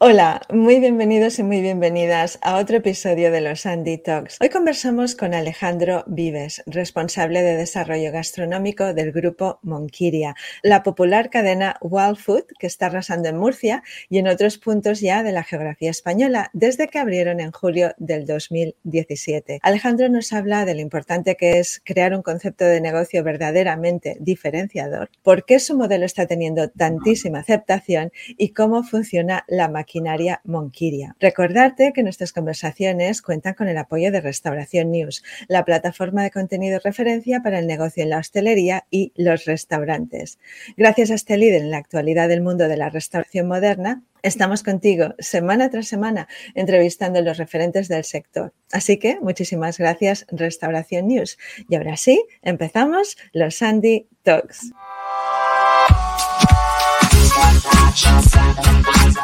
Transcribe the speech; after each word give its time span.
Hola, 0.00 0.42
muy 0.52 0.78
bienvenidos 0.78 1.40
y 1.40 1.42
muy 1.42 1.60
bienvenidas 1.60 2.38
a 2.40 2.58
otro 2.58 2.76
episodio 2.76 3.32
de 3.32 3.40
los 3.40 3.66
Andy 3.66 3.98
Talks. 3.98 4.36
Hoy 4.40 4.48
conversamos 4.48 5.16
con 5.16 5.34
Alejandro 5.34 6.04
Vives, 6.06 6.62
responsable 6.66 7.42
de 7.42 7.56
desarrollo 7.56 8.12
gastronómico 8.12 8.94
del 8.94 9.10
grupo 9.10 9.58
Monquiria, 9.62 10.36
la 10.62 10.84
popular 10.84 11.30
cadena 11.30 11.78
Wild 11.80 12.14
Food 12.14 12.44
que 12.60 12.68
está 12.68 12.86
arrasando 12.86 13.28
en 13.28 13.38
Murcia 13.38 13.82
y 14.08 14.18
en 14.18 14.28
otros 14.28 14.58
puntos 14.58 15.00
ya 15.00 15.24
de 15.24 15.32
la 15.32 15.42
geografía 15.42 15.90
española 15.90 16.50
desde 16.52 16.86
que 16.86 17.00
abrieron 17.00 17.40
en 17.40 17.50
julio 17.50 17.92
del 17.98 18.24
2017. 18.24 19.58
Alejandro 19.62 20.08
nos 20.08 20.32
habla 20.32 20.64
de 20.64 20.76
lo 20.76 20.80
importante 20.80 21.34
que 21.34 21.58
es 21.58 21.82
crear 21.84 22.14
un 22.14 22.22
concepto 22.22 22.64
de 22.64 22.80
negocio 22.80 23.24
verdaderamente 23.24 24.16
diferenciador, 24.20 25.10
por 25.24 25.44
qué 25.44 25.58
su 25.58 25.76
modelo 25.76 26.06
está 26.06 26.28
teniendo 26.28 26.68
tantísima 26.70 27.40
aceptación 27.40 28.12
y 28.36 28.50
cómo 28.50 28.84
funciona 28.84 29.44
la 29.48 29.66
maquinaria 29.66 29.87
maquinaria 29.88 30.42
Monquiria. 30.44 31.16
Recordarte 31.18 31.92
que 31.94 32.02
nuestras 32.02 32.34
conversaciones 32.34 33.22
cuentan 33.22 33.54
con 33.54 33.68
el 33.68 33.78
apoyo 33.78 34.12
de 34.12 34.20
Restauración 34.20 34.90
News, 34.90 35.24
la 35.48 35.64
plataforma 35.64 36.22
de 36.22 36.30
contenido 36.30 36.78
referencia 36.84 37.40
para 37.42 37.58
el 37.58 37.66
negocio 37.66 38.02
en 38.02 38.10
la 38.10 38.18
hostelería 38.18 38.84
y 38.90 39.12
los 39.16 39.46
restaurantes. 39.46 40.38
Gracias 40.76 41.10
a 41.10 41.14
este 41.14 41.38
líder 41.38 41.62
en 41.62 41.70
la 41.70 41.78
actualidad 41.78 42.28
del 42.28 42.42
mundo 42.42 42.68
de 42.68 42.76
la 42.76 42.90
restauración 42.90 43.48
moderna, 43.48 44.02
Estamos 44.24 44.64
contigo 44.64 45.14
semana 45.20 45.70
tras 45.70 45.86
semana 45.86 46.26
entrevistando 46.56 47.20
a 47.20 47.22
los 47.22 47.38
referentes 47.38 47.86
del 47.86 48.02
sector. 48.02 48.52
Así 48.72 48.98
que 48.98 49.20
muchísimas 49.20 49.78
gracias 49.78 50.26
Restauración 50.28 51.06
News. 51.06 51.38
Y 51.68 51.76
ahora 51.76 51.96
sí, 51.96 52.26
empezamos 52.42 53.16
los 53.32 53.54
Sandy 53.54 54.08
Talks. 54.24 54.72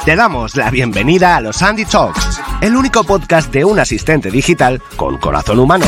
Te 0.04 0.16
damos 0.16 0.56
la 0.56 0.70
bienvenida 0.70 1.36
a 1.36 1.40
los 1.40 1.62
Andy 1.62 1.84
Talks, 1.84 2.40
el 2.60 2.76
único 2.76 3.04
podcast 3.04 3.52
de 3.52 3.64
un 3.64 3.78
asistente 3.78 4.30
digital 4.30 4.82
con 4.96 5.18
corazón 5.18 5.58
humano. 5.58 5.86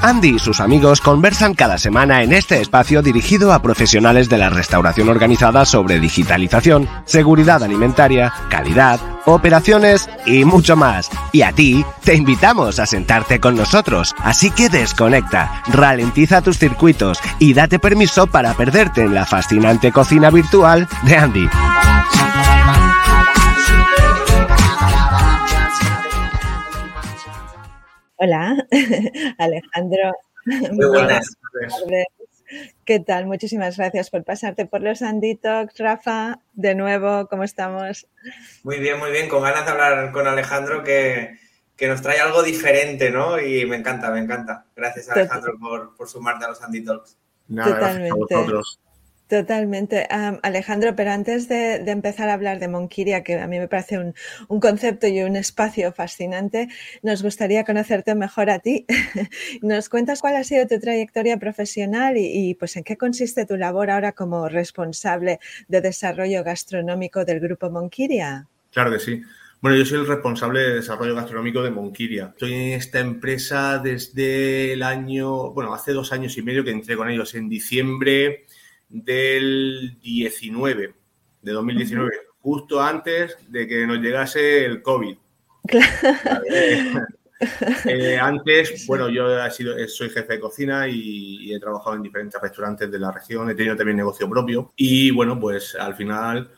Andy 0.00 0.36
y 0.36 0.38
sus 0.38 0.60
amigos 0.60 1.00
conversan 1.00 1.54
cada 1.54 1.78
semana 1.78 2.22
en 2.22 2.32
este 2.32 2.60
espacio 2.60 3.02
dirigido 3.02 3.52
a 3.52 3.62
profesionales 3.62 4.28
de 4.28 4.38
la 4.38 4.48
restauración 4.48 5.08
organizada 5.08 5.64
sobre 5.64 5.98
digitalización, 5.98 6.88
seguridad 7.04 7.62
alimentaria, 7.62 8.32
calidad, 8.48 9.00
operaciones 9.34 10.08
y 10.26 10.44
mucho 10.44 10.76
más. 10.76 11.10
Y 11.32 11.42
a 11.42 11.52
ti 11.52 11.84
te 12.04 12.14
invitamos 12.14 12.78
a 12.78 12.86
sentarte 12.86 13.40
con 13.40 13.56
nosotros, 13.56 14.14
así 14.18 14.50
que 14.50 14.68
desconecta, 14.68 15.62
ralentiza 15.68 16.42
tus 16.42 16.58
circuitos 16.58 17.18
y 17.38 17.54
date 17.54 17.78
permiso 17.78 18.26
para 18.26 18.54
perderte 18.54 19.02
en 19.02 19.14
la 19.14 19.26
fascinante 19.26 19.92
cocina 19.92 20.30
virtual 20.30 20.88
de 21.04 21.16
Andy. 21.16 21.48
Hola, 28.20 28.56
Alejandro. 29.38 30.12
Muy 30.72 30.86
buenas. 30.86 31.36
¿Qué 32.88 33.00
tal? 33.00 33.26
Muchísimas 33.26 33.76
gracias 33.76 34.08
por 34.08 34.24
pasarte 34.24 34.64
por 34.64 34.80
los 34.80 35.02
Andy 35.02 35.34
Talks. 35.34 35.78
Rafa, 35.78 36.40
de 36.54 36.74
nuevo, 36.74 37.28
¿cómo 37.28 37.44
estamos? 37.44 38.06
Muy 38.62 38.78
bien, 38.78 38.98
muy 38.98 39.10
bien. 39.10 39.28
Con 39.28 39.42
ganas 39.42 39.66
de 39.66 39.72
hablar 39.72 40.10
con 40.10 40.26
Alejandro 40.26 40.82
que, 40.82 41.36
nos 41.82 42.00
trae 42.00 42.18
algo 42.18 42.42
diferente, 42.42 43.10
¿no? 43.10 43.38
Y 43.38 43.66
me 43.66 43.76
encanta, 43.76 44.10
me 44.10 44.20
encanta. 44.20 44.64
Gracias, 44.74 45.10
Alejandro, 45.10 45.58
por, 45.60 45.96
por 45.96 46.08
sumarte 46.08 46.46
a 46.46 46.48
los 46.48 46.62
Andy 46.62 46.82
Talks. 46.82 47.18
Nada, 47.48 47.74
Totalmente. 47.74 48.08
Gracias 48.08 48.30
a 48.30 48.36
vosotros. 48.38 48.80
Totalmente. 49.28 50.08
Alejandro, 50.42 50.96
pero 50.96 51.10
antes 51.10 51.48
de, 51.48 51.74
empezar 51.90 52.30
a 52.30 52.32
hablar 52.32 52.58
de 52.60 52.68
Monquiria, 52.68 53.22
que 53.22 53.38
a 53.38 53.46
mí 53.46 53.58
me 53.58 53.68
parece 53.68 53.98
un, 53.98 54.14
concepto 54.60 55.06
y 55.06 55.20
un 55.20 55.36
espacio 55.36 55.92
fascinante, 55.92 56.68
nos 57.02 57.22
gustaría 57.22 57.64
conocerte 57.64 58.14
mejor 58.14 58.48
a 58.48 58.60
ti. 58.60 58.86
¿Nos 59.62 59.90
cuentas 59.90 60.22
cuál 60.22 60.36
ha 60.36 60.44
sido 60.44 60.66
tu 60.66 60.80
trayectoria 60.80 61.36
profesional 61.36 62.16
y, 62.16 62.54
pues 62.54 62.76
en 62.76 62.84
qué 62.84 62.96
consiste 62.96 63.44
tu 63.44 63.58
labor 63.58 63.90
ahora 63.90 64.12
como 64.12 64.48
responsable 64.48 65.40
de 65.68 65.82
desarrollo 65.82 66.42
gastronómico 66.42 67.26
del 67.26 67.40
grupo 67.40 67.68
Monquiria? 67.68 68.46
Claro 68.72 68.90
que 68.92 68.98
sí. 68.98 69.22
Bueno, 69.60 69.76
yo 69.76 69.84
soy 69.84 69.98
el 69.98 70.06
responsable 70.06 70.60
de 70.60 70.74
desarrollo 70.76 71.14
gastronómico 71.14 71.62
de 71.62 71.70
Monquiria. 71.70 72.28
Estoy 72.28 72.54
en 72.54 72.72
esta 72.72 73.00
empresa 73.00 73.78
desde 73.78 74.72
el 74.72 74.82
año, 74.82 75.50
bueno, 75.50 75.74
hace 75.74 75.92
dos 75.92 76.12
años 76.12 76.38
y 76.38 76.42
medio 76.42 76.64
que 76.64 76.70
entré 76.70 76.96
con 76.96 77.10
ellos 77.10 77.34
en 77.34 77.48
diciembre 77.50 78.46
del 78.88 79.98
19, 80.00 80.94
de 81.42 81.52
2019, 81.52 82.10
justo 82.40 82.80
antes 82.80 83.36
de 83.48 83.66
que 83.66 83.86
nos 83.86 83.98
llegase 83.98 84.64
el 84.64 84.82
COVID. 84.82 85.16
Eh, 87.84 88.18
antes, 88.18 88.84
bueno, 88.88 89.08
yo 89.08 89.40
he 89.40 89.50
sido, 89.52 89.76
soy 89.86 90.10
jefe 90.10 90.32
de 90.32 90.40
cocina 90.40 90.88
y, 90.88 91.52
he 91.54 91.60
trabajado 91.60 91.94
en 91.94 92.02
diferentes 92.02 92.40
restaurantes 92.40 92.90
de 92.90 92.98
la 92.98 93.12
región, 93.12 93.48
he 93.48 93.54
tenido 93.54 93.76
también 93.76 93.96
negocio 93.96 94.28
propio 94.28 94.72
y 94.74 95.12
bueno, 95.12 95.38
pues 95.38 95.76
al 95.76 95.94
final 95.94 96.50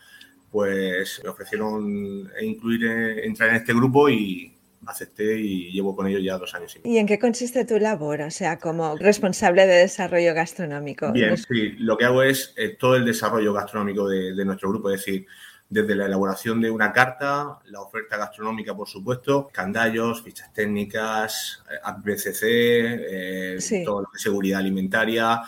pues 0.50 1.20
me 1.22 1.28
ofrecieron 1.28 2.30
incluir, 2.40 2.86
eh, 2.86 3.26
entrar 3.26 3.50
en 3.50 3.56
este 3.56 3.74
grupo 3.74 4.08
y, 4.08 4.54
acepté 4.90 5.38
y 5.38 5.70
llevo 5.72 5.94
con 5.94 6.06
ellos 6.06 6.22
ya 6.22 6.38
dos 6.38 6.54
años. 6.54 6.76
Y, 6.84 6.98
en 6.98 7.06
qué 7.06 7.18
consiste 7.18 7.64
tu 7.64 7.78
labor? 7.78 8.22
O 8.22 8.30
sea, 8.30 8.58
como 8.58 8.96
responsable 8.96 9.66
de 9.66 9.76
desarrollo 9.76 10.34
gastronómico. 10.34 11.12
Bien, 11.12 11.36
sí, 11.36 11.72
lo 11.78 11.96
que 11.96 12.04
hago 12.04 12.22
es 12.22 12.52
eh, 12.56 12.76
todo 12.78 12.96
el 12.96 13.04
desarrollo 13.04 13.52
gastronómico 13.52 14.08
de, 14.08 14.44
nuestro 14.44 14.70
grupo, 14.70 14.90
es 14.90 15.00
decir, 15.00 15.26
desde 15.68 15.94
la 15.94 16.06
elaboración 16.06 16.60
de 16.60 16.70
una 16.70 16.92
carta, 16.92 17.58
la 17.66 17.80
oferta 17.80 18.16
gastronómica, 18.16 18.76
por 18.76 18.88
supuesto, 18.88 19.48
candallos, 19.52 20.22
fichas 20.22 20.52
técnicas, 20.52 21.62
eh, 21.70 21.74
APCC, 21.82 22.42
eh, 22.42 23.82
todo 23.84 24.02
lo 24.02 24.08
es 24.14 24.22
seguridad 24.22 24.60
alimentaria 24.60 25.42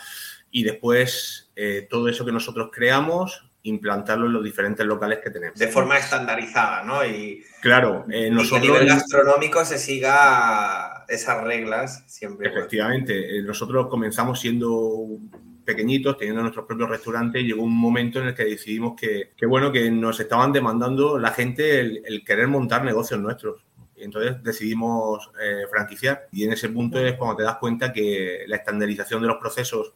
y 0.50 0.64
después 0.64 1.50
todo 1.88 2.08
eso 2.08 2.24
que 2.24 2.32
nosotros 2.32 2.70
creamos 2.72 3.51
implantarlo 3.64 4.26
en 4.26 4.32
los 4.32 4.44
diferentes 4.44 4.84
locales 4.84 5.20
que 5.22 5.30
tenemos. 5.30 5.58
De 5.58 5.68
forma 5.68 5.96
estandarizada, 5.98 6.82
¿no? 6.82 7.04
Y, 7.04 7.44
claro, 7.60 8.04
eh, 8.10 8.30
nosotros... 8.30 8.60
a 8.60 8.72
nivel 8.72 8.88
gastronómico 8.88 9.64
se 9.64 9.78
siga 9.78 11.04
esas 11.08 11.44
reglas 11.44 12.04
siempre. 12.06 12.48
Efectivamente, 12.48 13.38
eh, 13.38 13.42
nosotros 13.42 13.88
comenzamos 13.88 14.40
siendo 14.40 15.06
pequeñitos, 15.64 16.16
teniendo 16.16 16.42
nuestros 16.42 16.66
propios 16.66 16.90
restaurantes, 16.90 17.44
llegó 17.44 17.62
un 17.62 17.76
momento 17.76 18.20
en 18.20 18.28
el 18.28 18.34
que 18.34 18.44
decidimos 18.44 18.94
que, 19.00 19.46
bueno, 19.46 19.70
que 19.70 19.90
nos 19.90 20.18
estaban 20.18 20.52
demandando 20.52 21.18
la 21.18 21.30
gente 21.30 21.80
el, 21.80 22.24
querer 22.24 22.48
montar 22.48 22.84
negocios 22.84 23.20
nuestros. 23.20 23.64
Y 23.94 24.04
entonces 24.04 24.42
decidimos 24.42 25.30
eh, 25.40 25.66
franquiciar. 25.70 26.26
Y 26.32 26.44
en 26.44 26.52
ese 26.52 26.68
punto 26.68 26.98
es 26.98 27.14
cuando 27.14 27.36
te 27.36 27.44
das 27.44 27.58
cuenta 27.58 27.92
que 27.92 28.44
la 28.48 28.56
estandarización 28.56 29.22
de 29.22 29.28
los 29.28 29.36
procesos 29.36 29.94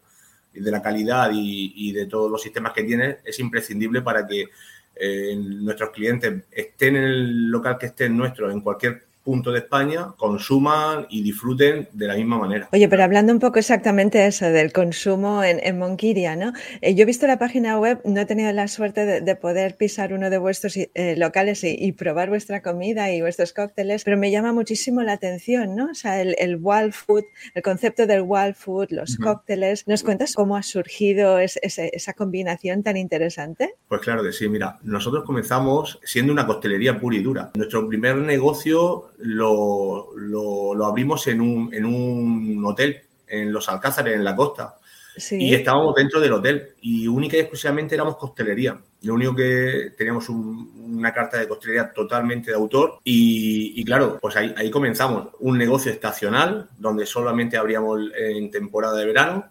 de 0.61 0.71
la 0.71 0.83
calidad 0.83 1.31
y, 1.33 1.93
de 1.93 2.07
todos 2.07 2.31
los 2.31 2.43
sistemas 2.43 2.73
que 2.73 2.85
tiene 2.85 3.19
es 3.25 3.39
imprescindible 3.39 4.03
para 4.03 4.27
que 4.27 4.47
eh, 4.95 5.37
nuestros 5.37 5.91
clientes 5.91 6.45
estén 6.51 6.97
en 6.97 7.05
el 7.05 7.51
local 7.51 7.79
que 7.79 7.87
estén 7.87 8.17
nuestro, 8.17 8.51
en 8.51 8.61
cualquier 8.61 9.06
punto 9.27 9.51
de 9.51 9.59
España 9.59 10.15
consuman 10.17 11.07
y 11.11 11.21
disfruten 11.21 11.89
de 11.93 12.07
la 12.07 12.15
misma 12.15 12.39
manera. 12.39 12.69
Oye, 12.73 12.89
pero 12.89 13.03
hablando 13.03 13.33
un 13.33 13.41
poco 13.41 13.59
exactamente 13.59 14.25
eso 14.25 14.47
del 14.47 14.73
consumo 14.73 15.43
en, 15.43 15.59
en 15.65 15.79
Monquiria, 15.81 16.37
¿no? 16.37 16.53
Eh, 16.81 16.95
yo 16.95 17.03
he 17.03 17.07
visto 17.07 17.27
la 17.27 17.37
página 17.37 17.77
web, 17.77 18.01
no 18.05 18.21
he 18.21 18.25
tenido 18.25 18.53
la 18.53 18.69
suerte 18.69 19.21
de, 19.21 19.37
poder 19.37 19.77
pisar 19.77 20.13
uno 20.13 20.31
de 20.31 20.39
vuestros 20.39 20.77
eh, 20.77 21.15
locales 21.19 21.65
y, 21.65 21.93
probar 21.93 22.29
vuestra 22.29 22.63
comida 22.63 23.11
y 23.11 23.21
vuestros 23.21 23.53
cócteles, 23.53 24.05
pero 24.05 24.17
me 24.17 24.31
llama 24.31 24.53
muchísimo 24.53 25.03
la 25.03 25.15
atención, 25.15 25.75
¿no? 25.75 25.91
O 25.91 25.95
sea, 25.95 26.23
el, 26.23 26.37
el 26.39 26.59
wild 26.61 26.93
food, 26.93 27.25
el 27.55 27.63
concepto 27.63 28.07
del 28.07 28.23
wild 28.25 28.55
food, 28.55 28.89
los 28.91 29.17
cócteles. 29.17 29.89
¿Nos 29.89 30.05
cuentas 30.05 30.35
cómo 30.35 30.57
ha 30.57 30.63
surgido 30.63 31.41
esa 31.41 32.13
combinación 32.13 32.85
tan 32.85 32.97
interesante? 32.97 33.75
Pues 33.89 34.03
claro 34.03 34.23
que 34.23 34.33
sí, 34.33 34.49
mira, 34.49 34.79
nosotros 34.85 35.25
comenzamos 35.25 35.99
siendo 36.05 36.33
una 36.33 36.47
costelería 36.47 37.01
pura 37.01 37.17
y 37.17 37.23
dura. 37.23 37.51
Nuestro 37.55 37.89
primer 37.89 38.17
negocio 38.17 39.11
lo, 39.19 40.11
lo, 40.17 40.85
abrimos 40.85 41.27
en 41.27 41.41
un, 41.41 41.73
en 41.73 41.85
un, 41.85 42.65
hotel, 42.65 43.03
en 43.27 43.53
Los 43.53 43.69
Alcázares, 43.69 44.15
en 44.15 44.25
la 44.25 44.37
costa. 44.37 44.77
Y 45.31 45.55
estábamos 45.55 45.95
dentro 45.95 46.21
del 46.21 46.35
hotel 46.35 46.75
y 46.83 47.07
única 47.07 47.39
y 47.39 47.41
exclusivamente 47.41 47.95
éramos 47.95 48.19
costelería. 48.19 48.79
Lo 49.01 49.15
único 49.15 49.35
que 49.35 49.95
teníamos 49.97 50.29
una 50.29 51.11
carta 51.11 51.39
de 51.39 51.49
costelería 51.49 51.91
totalmente 51.91 52.51
de 52.51 52.57
autor 52.57 52.99
y, 53.03 53.83
claro, 53.85 54.19
pues 54.21 54.37
ahí, 54.37 54.53
ahí, 54.59 54.71
comenzamos. 54.71 55.29
Un 55.41 55.57
negocio 55.57 55.91
estacional 55.91 56.69
donde 56.77 57.07
solamente 57.07 57.57
abríamos 57.57 58.03
en 58.15 58.51
temporada 58.51 58.99
de 58.99 59.07
verano 59.07 59.47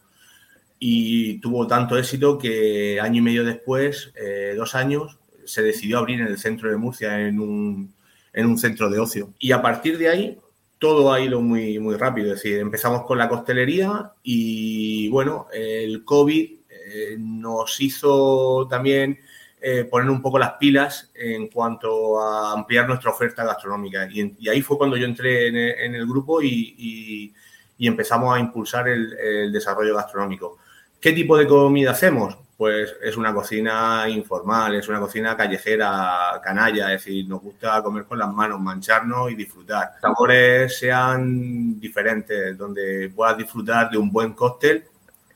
y 0.78 1.40
tuvo 1.40 1.66
tanto 1.66 1.98
éxito 1.98 2.38
que 2.38 3.00
año 3.00 3.18
y 3.18 3.24
medio 3.24 3.44
después, 3.44 4.12
eh, 4.16 4.54
dos 4.56 4.76
años, 4.76 5.18
se 5.46 5.64
decidió 5.64 5.98
abrir 5.98 6.22
en 6.22 6.28
el 6.28 6.38
centro 6.38 6.70
de 6.70 6.78
Murcia 6.78 7.20
en 7.28 7.40
un, 7.40 7.95
en 8.36 8.46
un 8.46 8.58
centro 8.58 8.90
de 8.90 9.00
ocio. 9.00 9.34
Y 9.40 9.54
a 9.54 9.62
partir 9.62 9.98
de 9.98 10.10
ahí 10.10 10.38
todo 10.78 11.12
ha 11.12 11.22
ido 11.22 11.42
muy, 11.42 11.80
muy 11.80 11.96
rápido. 11.96 12.34
Es 12.34 12.44
decir, 12.44 12.60
empezamos 12.60 13.06
con 13.06 13.18
la 13.18 13.30
costelería 13.30 14.12
y 14.22 15.08
bueno, 15.10 15.48
el 15.52 16.04
COVID 16.04 16.52
eh, 16.70 17.16
nos 17.18 17.80
hizo 17.82 18.68
también 18.70 19.18
eh, 19.62 19.86
poner 19.86 20.10
un 20.10 20.22
poco 20.22 20.38
las 20.38 20.54
pilas 20.54 21.12
en 21.16 21.48
cuanto 21.48 22.22
a 22.22 22.52
ampliar 22.52 22.88
nuestra 22.88 23.10
oferta 23.10 23.46
gastronómica. 23.46 24.08
Y, 24.12 24.48
ahí 24.50 24.62
fue 24.62 24.78
cuando 24.78 24.98
yo 24.98 25.06
entré 25.06 25.48
en 25.48 25.96
el, 25.96 26.06
grupo 26.06 26.42
y, 26.42 27.34
empezamos 27.80 28.36
a 28.36 28.40
impulsar 28.40 28.90
el, 28.90 29.52
desarrollo 29.52 29.96
gastronómico. 29.96 30.60
¿Qué 31.00 31.14
tipo 31.14 31.38
de 31.38 31.48
comida 31.48 31.92
hacemos? 31.92 32.38
Pues 32.58 32.96
es 33.02 33.18
una 33.18 33.34
cocina 33.34 34.06
informal, 34.08 34.76
es 34.76 34.88
una 34.88 35.00
cocina 35.00 35.36
callejera, 35.36 36.40
canalla, 36.42 36.94
es 36.94 37.04
decir, 37.04 37.28
nos 37.28 37.42
gusta 37.42 37.84
comer 37.84 38.06
con 38.06 38.18
las 38.18 38.32
manos, 38.32 38.62
mancharnos 38.62 39.30
y 39.32 39.36
disfrutar. 39.36 39.92
Sabores 40.00 40.78
sean 40.80 41.78
diferentes, 41.80 42.58
donde 42.58 43.12
puedas 43.14 43.38
disfrutar 43.38 43.90
de 43.90 43.98
un 43.98 44.10
buen 44.10 44.34
cóctel, 44.34 44.86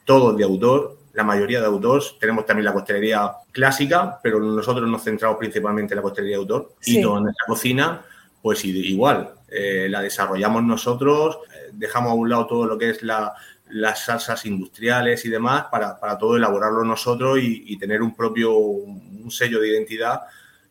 todo 0.05 0.31
de 0.33 0.45
autor, 0.45 0.97
la 1.13 1.23
mayoría 1.25 1.59
de 1.59 1.65
autores. 1.65 2.15
Tenemos 2.19 2.45
también 2.45 2.65
la 2.65 2.73
costelería 2.73 3.31
clásica, 3.51 4.19
pero 4.23 4.39
nosotros 4.39 4.89
nos 4.89 5.03
centramos 5.03 5.37
principalmente 5.37 5.93
en 5.93 5.97
la 5.97 6.03
costelería 6.03 6.37
de 6.37 6.41
autor. 6.41 6.73
Y 6.85 7.01
toda 7.01 7.19
nuestra 7.19 7.45
cocina, 7.45 8.01
pues 8.41 8.63
igual, 8.63 9.31
eh, 9.49 9.87
la 9.89 10.01
desarrollamos 10.01 10.63
nosotros, 10.63 11.39
eh, 11.53 11.71
dejamos 11.73 12.11
a 12.11 12.15
un 12.15 12.29
lado 12.29 12.47
todo 12.47 12.65
lo 12.65 12.77
que 12.77 12.91
es 12.91 13.03
la, 13.03 13.33
las 13.69 14.05
salsas 14.05 14.45
industriales 14.45 15.25
y 15.25 15.29
demás 15.29 15.65
para, 15.71 15.99
para 15.99 16.17
todo 16.17 16.35
elaborarlo 16.35 16.83
nosotros 16.83 17.39
y, 17.41 17.77
tener 17.77 18.01
un 18.01 18.15
propio 18.15 18.55
un 18.57 19.31
sello 19.31 19.61
de 19.61 19.69
identidad 19.69 20.21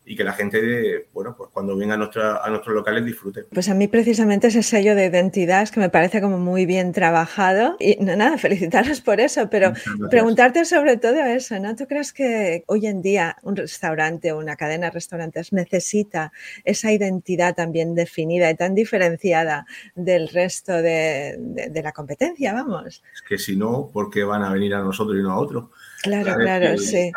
y 0.09 0.15
que 0.15 0.23
la 0.23 0.33
gente, 0.33 1.07
bueno, 1.13 1.35
pues 1.37 1.51
cuando 1.53 1.77
venga 1.77 1.93
a, 1.93 1.97
nuestra, 1.97 2.43
a 2.43 2.49
nuestros 2.49 2.75
locales 2.75 3.05
disfrute. 3.05 3.43
Pues 3.43 3.69
a 3.69 3.75
mí 3.75 3.87
precisamente 3.87 4.47
ese 4.47 4.63
sello 4.63 4.95
de 4.95 5.05
identidad 5.05 5.61
es 5.61 5.69
que 5.69 5.79
me 5.79 5.91
parece 5.91 6.19
como 6.19 6.39
muy 6.39 6.65
bien 6.65 6.93
trabajado 6.93 7.77
y 7.79 7.95
no, 7.97 8.15
nada, 8.15 8.39
felicitaros 8.39 9.01
por 9.01 9.19
eso, 9.19 9.51
pero 9.51 9.71
preguntarte 10.09 10.65
sobre 10.65 10.97
todo 10.97 11.23
eso, 11.23 11.59
¿no? 11.59 11.75
¿Tú 11.75 11.85
crees 11.85 12.11
que 12.11 12.63
hoy 12.65 12.87
en 12.87 13.03
día 13.03 13.37
un 13.43 13.55
restaurante 13.55 14.31
o 14.31 14.39
una 14.39 14.55
cadena 14.55 14.87
de 14.87 14.93
restaurantes 14.93 15.53
necesita 15.53 16.33
esa 16.65 16.91
identidad 16.91 17.53
también 17.53 17.93
definida 17.93 18.49
y 18.49 18.55
tan 18.55 18.73
diferenciada 18.73 19.67
del 19.93 20.27
resto 20.29 20.73
de, 20.73 21.35
de, 21.37 21.83
la 21.83 21.91
competencia, 21.91 22.51
vamos? 22.51 23.03
Es 23.13 23.21
que 23.21 23.37
si 23.37 23.55
no, 23.55 23.91
¿por 23.93 24.09
qué 24.09 24.23
van 24.23 24.41
a 24.41 24.51
venir 24.51 24.73
a 24.73 24.81
nosotros 24.81 25.19
y 25.19 25.21
no 25.21 25.33
a 25.33 25.37
otros? 25.37 25.65
Claro, 26.01 26.33
claro, 26.35 26.77
sí. 26.79 27.11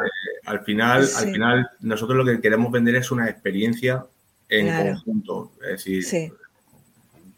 Al 0.44 0.64
final, 0.64 1.08
al 1.16 1.32
final, 1.32 1.70
nosotros 1.80 2.16
lo 2.16 2.24
que 2.24 2.40
queremos 2.40 2.72
vender 2.72 2.96
es 2.96 3.10
una 3.10 3.28
experiencia 3.28 4.04
en 4.48 4.94
conjunto. 4.94 5.52
Es 5.62 5.84
decir, 5.84 6.32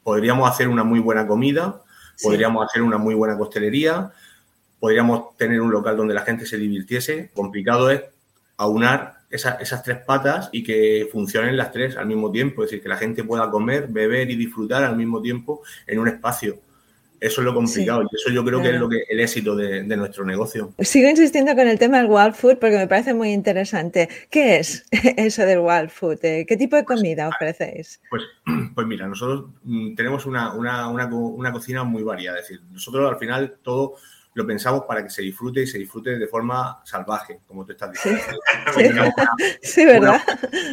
podríamos 0.02 0.50
hacer 0.50 0.68
una 0.68 0.84
muy 0.84 1.00
buena 1.00 1.26
comida, 1.26 1.82
podríamos 2.22 2.66
hacer 2.66 2.82
una 2.82 2.98
muy 2.98 3.14
buena 3.14 3.36
costelería, 3.36 4.10
podríamos 4.80 5.36
tener 5.36 5.60
un 5.60 5.70
local 5.70 5.96
donde 5.96 6.14
la 6.14 6.22
gente 6.22 6.46
se 6.46 6.56
divirtiese. 6.56 7.30
Complicado 7.34 7.90
es 7.90 8.02
aunar 8.56 9.18
esas 9.30 9.82
tres 9.82 9.98
patas 9.98 10.48
y 10.52 10.62
que 10.62 11.08
funcionen 11.10 11.56
las 11.56 11.72
tres 11.72 11.96
al 11.96 12.06
mismo 12.06 12.30
tiempo. 12.30 12.62
Es 12.62 12.70
decir, 12.70 12.82
que 12.82 12.88
la 12.88 12.96
gente 12.96 13.24
pueda 13.24 13.50
comer, 13.50 13.88
beber 13.88 14.30
y 14.30 14.36
disfrutar 14.36 14.84
al 14.84 14.96
mismo 14.96 15.20
tiempo 15.20 15.62
en 15.86 15.98
un 15.98 16.08
espacio. 16.08 16.58
Eso 17.24 17.40
es 17.40 17.46
lo 17.46 17.54
complicado 17.54 18.02
y 18.02 18.16
eso 18.16 18.28
yo 18.28 18.44
creo 18.44 18.60
que 18.60 18.68
es 18.68 18.78
lo 18.78 18.86
que 18.86 19.02
el 19.08 19.18
éxito 19.18 19.56
de, 19.56 19.82
nuestro 19.96 20.26
negocio. 20.26 20.74
Sigo 20.78 21.08
insistiendo 21.08 21.54
con 21.54 21.66
el 21.66 21.78
tema 21.78 21.96
del 21.96 22.10
wild 22.10 22.34
food 22.34 22.58
porque 22.58 22.76
me 22.76 22.86
parece 22.86 23.14
muy 23.14 23.32
interesante. 23.32 24.10
¿Qué 24.28 24.58
es 24.58 24.84
eso 25.16 25.46
del 25.46 25.60
wild 25.60 25.88
food? 25.88 26.22
Eh, 26.22 26.44
¿Qué 26.46 26.58
tipo 26.58 26.76
de 26.76 26.84
pues, 26.84 26.98
comida 26.98 27.28
ofrecéis? 27.28 28.02
Pues, 28.10 28.24
pues 28.74 28.86
mira, 28.86 29.08
nosotros 29.08 29.46
mm, 29.62 29.94
tenemos 29.94 30.26
una, 30.26 30.52
cocina 31.50 31.82
muy 31.82 32.02
variada. 32.02 32.40
Es 32.40 32.48
decir, 32.48 32.62
nosotros 32.70 33.10
al 33.10 33.16
final 33.16 33.56
todo 33.62 33.94
lo 34.34 34.46
pensamos 34.46 34.82
para 34.86 35.02
que 35.02 35.08
se 35.08 35.22
disfrute 35.22 35.62
y 35.62 35.66
se 35.66 35.78
disfrute 35.78 36.18
de 36.18 36.26
forma 36.26 36.82
salvaje, 36.84 37.40
como 37.46 37.64
tú 37.64 37.72
estás 37.72 37.90
diciendo. 37.90 38.20
Sí, 39.62 39.86
¿verdad? 39.86 40.20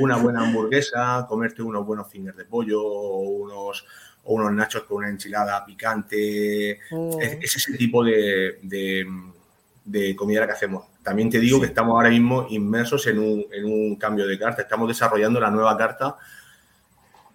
Una, 0.01 0.17
buena 0.17 0.41
hamburguesa, 0.41 1.25
comerte 1.29 1.61
unos 1.61 1.85
buenos 1.85 2.11
fingers 2.11 2.35
de 2.35 2.43
pollo, 2.43 2.83
unos 2.83 3.85
o 4.23 4.35
unos 4.35 4.51
nachos 4.53 4.83
con 4.83 4.97
una 4.97 5.09
enchilada 5.09 5.65
picante. 5.65 6.79
Mm. 6.91 7.21
Es, 7.21 7.55
ese 7.55 7.77
tipo 7.77 8.03
de, 8.03 8.59
de, 8.61 10.15
comida 10.15 10.45
que 10.45 10.53
hacemos. 10.53 10.85
También 11.03 11.29
te 11.29 11.39
digo 11.39 11.59
que 11.59 11.67
estamos 11.67 11.95
ahora 11.95 12.09
mismo 12.09 12.47
inmersos 12.49 13.07
en 13.07 13.19
un, 13.19 13.45
en 13.51 13.65
un, 13.65 13.95
cambio 13.95 14.27
de 14.27 14.37
carta. 14.37 14.61
Estamos 14.61 14.87
desarrollando 14.87 15.39
la 15.39 15.49
nueva 15.49 15.75
carta 15.77 16.17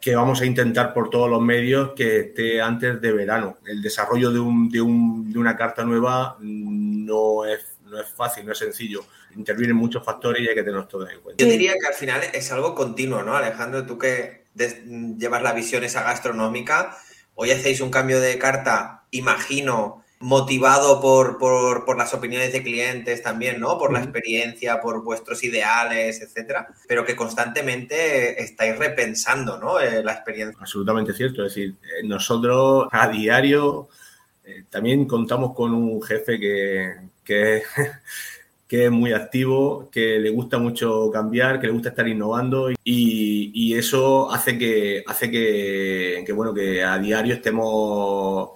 que 0.00 0.14
vamos 0.14 0.40
a 0.40 0.46
intentar 0.46 0.94
por 0.94 1.10
todos 1.10 1.28
los 1.28 1.42
medios 1.42 1.92
que 1.96 2.20
esté 2.20 2.60
antes 2.60 3.00
de 3.00 3.12
verano. 3.12 3.58
El 3.66 3.82
desarrollo 3.82 4.30
de, 4.30 4.38
un, 4.38 4.68
de, 4.68 4.80
un, 4.80 5.32
de 5.32 5.38
una 5.38 5.56
carta 5.56 5.84
nueva 5.84 6.36
no 6.40 7.44
es, 7.44 7.78
no 7.84 8.00
es 8.00 8.08
fácil, 8.10 8.46
no 8.46 8.52
es 8.52 8.58
sencillo. 8.58 9.04
Intervienen 9.34 9.76
muchos 9.76 10.04
factores 10.04 10.42
y 10.42 10.48
hay 10.48 10.54
que 10.54 10.62
tenerlos 10.62 10.86
todos 10.86 11.10
en 11.10 11.20
cuenta. 11.20 11.42
Yo 11.42 11.50
diría 11.50 11.72
que 11.72 11.88
al 11.88 11.94
final 11.94 12.20
es 12.32 12.52
algo 12.52 12.74
continuo, 12.74 13.24
¿no, 13.24 13.34
Alejandro? 13.34 13.84
Tú 13.84 13.98
que 13.98 14.45
llevar 14.56 15.43
la 15.43 15.53
visión 15.53 15.85
esa 15.85 16.03
gastronómica. 16.03 16.97
Hoy 17.35 17.50
hacéis 17.50 17.81
un 17.81 17.91
cambio 17.91 18.20
de 18.20 18.38
carta, 18.38 19.05
imagino, 19.11 20.05
motivado 20.19 21.00
por, 21.00 21.38
por, 21.38 21.97
las 21.97 22.14
opiniones 22.14 22.53
de 22.53 22.62
clientes 22.62 23.23
también, 23.23 23.61
¿no? 23.61 23.79
Por 23.79 23.93
la 23.93 24.00
experiencia, 24.00 24.81
por 24.81 25.05
vuestros 25.05 25.44
ideales, 25.44 26.23
etcétera, 26.23 26.69
pero 26.88 27.05
que 27.05 27.14
constantemente 27.14 28.43
estáis 28.43 28.79
repensando, 28.79 29.58
¿no? 29.58 29.79
Eh, 29.79 30.03
la 30.03 30.12
experiencia. 30.12 30.58
Absolutamente 30.58 31.12
cierto. 31.12 31.44
Es 31.44 31.55
decir, 31.55 31.75
eh, 31.82 32.06
nosotros 32.06 32.88
a 32.93 33.08
diario 33.08 33.88
eh, 34.44 34.64
también 34.70 35.06
contamos 35.06 35.55
con 35.55 35.75
un 35.75 36.03
jefe 36.03 36.41
que, 36.41 36.94
que 37.23 37.62
que 38.68 38.86
es 38.86 38.90
muy 38.90 39.12
activo, 39.12 39.88
que 39.90 40.18
le 40.18 40.30
gusta 40.30 40.58
mucho 40.58 41.10
cambiar, 41.12 41.60
que 41.60 41.68
le 41.68 41.72
gusta 41.72 41.90
estar 41.90 42.08
innovando 42.08 42.70
y, 42.82 43.74
eso 43.76 44.30
hace 44.32 44.58
que 44.58 45.04
hace 45.06 45.30
que, 45.30 46.24
bueno 46.34 46.54
que 46.54 46.82
a 46.82 46.98
diario 46.98 47.34
estemos 47.34 48.50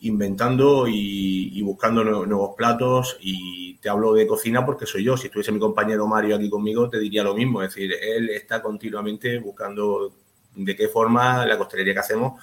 inventando 0.00 0.86
y, 0.88 1.60
buscando 1.62 2.04
nuevos 2.04 2.54
platos 2.56 3.18
y 3.20 3.74
te 3.76 3.88
hablo 3.88 4.14
de 4.14 4.26
cocina 4.26 4.64
porque 4.64 4.86
soy 4.86 5.04
yo. 5.04 5.16
Si 5.16 5.26
estuviese 5.26 5.52
mi 5.52 5.58
compañero 5.58 6.06
Mario 6.06 6.36
aquí 6.36 6.48
conmigo 6.48 6.88
te 6.88 6.98
diría 6.98 7.22
lo 7.24 7.34
mismo. 7.34 7.62
Es 7.62 7.74
decir, 7.74 7.92
él 8.00 8.30
está 8.30 8.62
continuamente 8.62 9.38
buscando 9.38 10.12
de 10.54 10.76
qué 10.76 10.88
forma 10.88 11.44
la 11.46 11.58
costelería 11.58 11.94
que 11.94 12.00
hacemos 12.00 12.40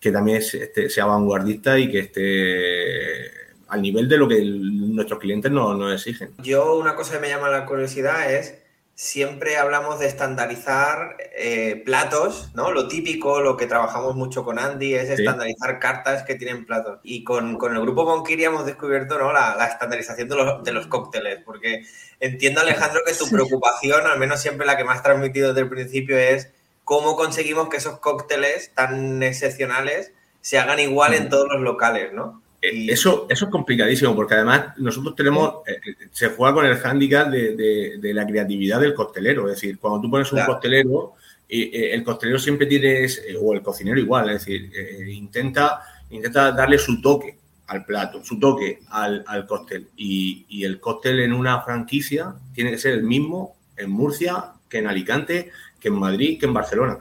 que 0.00 0.12
también 0.12 0.38
este, 0.38 0.88
sea 0.88 1.06
vanguardista 1.06 1.78
y 1.78 1.90
que 1.90 1.98
esté 2.00 3.37
al 3.68 3.82
nivel 3.82 4.08
de 4.08 4.16
lo 4.16 4.28
que 4.28 4.42
nuestros 4.42 5.18
clientes 5.18 5.50
nos, 5.50 5.92
exigen. 5.92 6.34
Yo 6.38 6.76
una 6.76 6.94
cosa 6.94 7.14
que 7.14 7.20
me 7.20 7.28
llama 7.28 7.48
la 7.50 7.66
curiosidad 7.66 8.32
es, 8.32 8.58
siempre 8.94 9.58
hablamos 9.58 10.00
de 10.00 10.06
estandarizar 10.06 11.16
eh, 11.36 11.82
platos, 11.84 12.50
¿no? 12.54 12.72
Lo 12.72 12.88
típico, 12.88 13.40
lo 13.40 13.56
que 13.56 13.66
trabajamos 13.66 14.16
mucho 14.16 14.44
con 14.44 14.58
Andy 14.58 14.94
es 14.94 15.10
estandarizar 15.10 15.78
cartas 15.78 16.24
que 16.24 16.34
tienen 16.34 16.64
platos. 16.64 16.98
Y 17.02 17.22
con, 17.24 17.50
el 17.50 17.80
grupo 17.82 18.04
Monkiri 18.04 18.44
hemos 18.44 18.66
descubierto 18.66 19.18
¿no? 19.18 19.32
la, 19.32 19.66
estandarización 19.70 20.28
de 20.28 20.36
los, 20.36 20.64
de 20.64 20.72
los, 20.72 20.86
cócteles, 20.86 21.40
porque 21.44 21.84
entiendo 22.18 22.60
Alejandro 22.60 23.02
que 23.06 23.14
tu 23.14 23.28
preocupación, 23.30 24.06
al 24.06 24.18
menos 24.18 24.40
siempre 24.40 24.66
la 24.66 24.76
que 24.76 24.84
me 24.84 24.92
has 24.92 25.02
transmitido 25.02 25.48
desde 25.48 25.60
el 25.60 25.68
principio, 25.68 26.16
es 26.16 26.50
cómo 26.84 27.16
conseguimos 27.16 27.68
que 27.68 27.76
esos 27.76 28.00
cócteles 28.00 28.72
tan 28.74 29.22
excepcionales 29.22 30.12
se 30.40 30.58
hagan 30.58 30.80
igual 30.80 31.12
en 31.12 31.28
todos 31.28 31.46
los 31.48 31.60
locales, 31.60 32.12
¿no? 32.14 32.42
Eh, 32.60 32.86
eso, 32.90 33.26
eso 33.30 33.44
es 33.44 33.50
complicadísimo 33.50 34.14
porque 34.16 34.34
además 34.34 34.76
nosotros 34.78 35.14
tenemos, 35.14 35.62
eh, 35.66 35.80
eh, 35.86 36.08
se 36.10 36.30
juega 36.30 36.54
con 36.54 36.66
el 36.66 36.76
hándicap 36.76 37.30
de, 37.30 38.00
la 38.12 38.26
creatividad 38.26 38.80
del 38.80 38.94
costelero. 38.94 39.48
Es 39.48 39.56
decir, 39.56 39.78
cuando 39.78 40.00
tú 40.00 40.10
pones 40.10 40.32
un 40.32 40.44
costelero, 40.44 41.14
el 41.48 42.02
costelero 42.04 42.38
siempre 42.38 42.66
tiene, 42.66 43.06
o 43.40 43.54
el 43.54 43.62
cocinero 43.62 43.98
igual, 43.98 44.30
es 44.30 44.44
decir, 44.44 44.70
intenta, 45.08 45.80
intenta 46.10 46.52
darle 46.52 46.78
su 46.78 47.00
toque 47.00 47.38
al 47.68 47.84
plato, 47.84 48.24
su 48.24 48.38
toque 48.38 48.80
al, 48.90 49.24
al 49.26 49.46
cóctel. 49.46 49.88
Y, 49.96 50.64
el 50.64 50.80
cóctel 50.80 51.20
en 51.20 51.32
una 51.32 51.62
franquicia 51.62 52.34
tiene 52.52 52.70
que 52.72 52.78
ser 52.78 52.94
el 52.94 53.04
mismo 53.04 53.56
en 53.76 53.90
Murcia 53.90 54.52
que 54.68 54.78
en 54.78 54.88
Alicante, 54.88 55.50
que 55.80 55.88
en 55.88 55.94
Madrid, 55.94 56.38
que 56.38 56.46
en 56.46 56.52
Barcelona. 56.52 56.98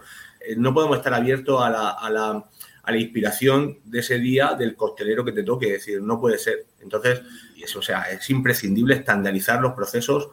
no 0.55 0.73
podemos 0.73 0.97
estar 0.97 1.13
abiertos 1.13 1.61
a 1.61 1.69
la 1.69 1.89
a 1.89 2.09
la 2.09 2.45
inspiración 2.95 3.79
de 3.83 3.99
ese 3.99 4.19
día 4.19 4.53
del 4.53 4.75
costelero 4.75 5.25
que 5.25 5.33
te 5.33 5.43
toque. 5.43 5.65
Es 5.67 5.85
decir, 5.85 6.01
no 6.01 6.19
puede 6.19 6.37
ser. 6.37 6.65
Entonces, 6.79 7.21
eso, 7.61 7.79
o 7.79 7.81
sea, 7.81 8.03
es 8.03 8.29
imprescindible 8.29 8.95
estandarizar 8.95 9.59
los 9.59 9.73
procesos. 9.73 10.29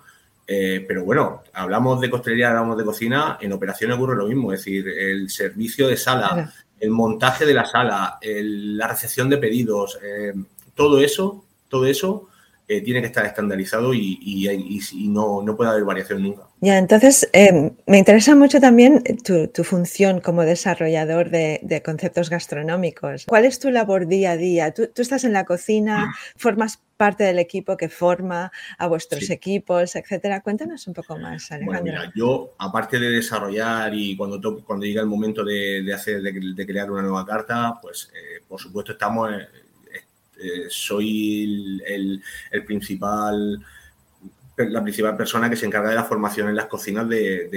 Eh, 0.46 0.84
pero 0.86 1.04
bueno, 1.04 1.42
hablamos 1.54 2.00
de 2.00 2.10
costelería, 2.10 2.50
hablamos 2.50 2.76
de 2.76 2.84
cocina, 2.84 3.38
en 3.40 3.52
operaciones 3.52 3.96
ocurre 3.96 4.14
lo 4.14 4.26
mismo, 4.26 4.52
es 4.52 4.60
decir, 4.60 4.86
el 4.86 5.30
servicio 5.30 5.88
de 5.88 5.96
sala, 5.96 6.52
el 6.78 6.90
montaje 6.90 7.46
de 7.46 7.54
la 7.54 7.64
sala, 7.64 8.18
la 8.20 8.86
recepción 8.86 9.30
de 9.30 9.38
pedidos, 9.38 9.98
eh, 10.02 10.34
todo 10.74 11.00
eso, 11.00 11.46
todo 11.68 11.86
eso 11.86 12.28
eh, 12.66 12.80
tiene 12.80 13.02
que 13.02 13.08
estar 13.08 13.26
estandarizado 13.26 13.92
y, 13.92 14.48
no, 15.08 15.42
no, 15.42 15.54
puede 15.54 15.70
haber 15.70 15.84
variación 15.84 16.22
nunca. 16.22 16.44
Ya, 16.60 16.78
entonces 16.78 17.28
eh, 17.34 17.72
me 17.86 17.98
interesa 17.98 18.34
mucho 18.34 18.58
también 18.58 19.04
tu, 19.22 19.64
función 19.64 20.20
como 20.20 20.42
desarrollador 20.42 21.28
de, 21.28 21.82
conceptos 21.84 22.30
gastronómicos. 22.30 23.26
¿Cuál 23.26 23.44
es 23.44 23.58
tu 23.58 23.70
labor 23.70 24.06
día 24.06 24.30
a 24.30 24.36
día? 24.38 24.72
Tú, 24.72 24.88
estás 24.96 25.24
en 25.24 25.34
la 25.34 25.44
cocina, 25.44 26.14
formas 26.36 26.80
parte 26.96 27.24
del 27.24 27.38
equipo 27.38 27.76
que 27.76 27.90
forma 27.90 28.50
a 28.78 28.86
vuestros 28.86 29.28
equipos, 29.28 29.94
etcétera. 29.94 30.40
Cuéntanos 30.40 30.86
un 30.86 30.94
poco 30.94 31.18
más, 31.18 31.52
Alejandro. 31.52 31.82
Bueno, 31.82 32.00
mira, 32.00 32.12
yo, 32.16 32.54
aparte 32.58 32.98
de 32.98 33.10
desarrollar 33.10 33.92
y 33.94 34.16
cuando, 34.16 34.40
cuando 34.64 34.86
llega 34.86 35.02
el 35.02 35.08
momento 35.08 35.44
de, 35.44 35.92
hacer, 35.92 36.22
de, 36.22 36.66
crear 36.66 36.90
una 36.90 37.02
nueva 37.02 37.26
carta, 37.26 37.78
pues 37.82 38.10
eh, 38.14 38.42
por 38.48 38.58
supuesto 38.58 38.92
estamos 38.92 39.30
eh, 40.40 40.66
soy 40.68 41.80
el, 41.86 42.22
principal 42.66 43.64
la 44.56 44.82
principal 44.82 45.16
persona 45.16 45.50
que 45.50 45.56
se 45.56 45.66
encarga 45.66 45.90
de 45.90 45.96
la 45.96 46.04
formación 46.04 46.48
en 46.48 46.54
las 46.54 46.66
cocinas 46.66 47.08
de, 47.08 47.48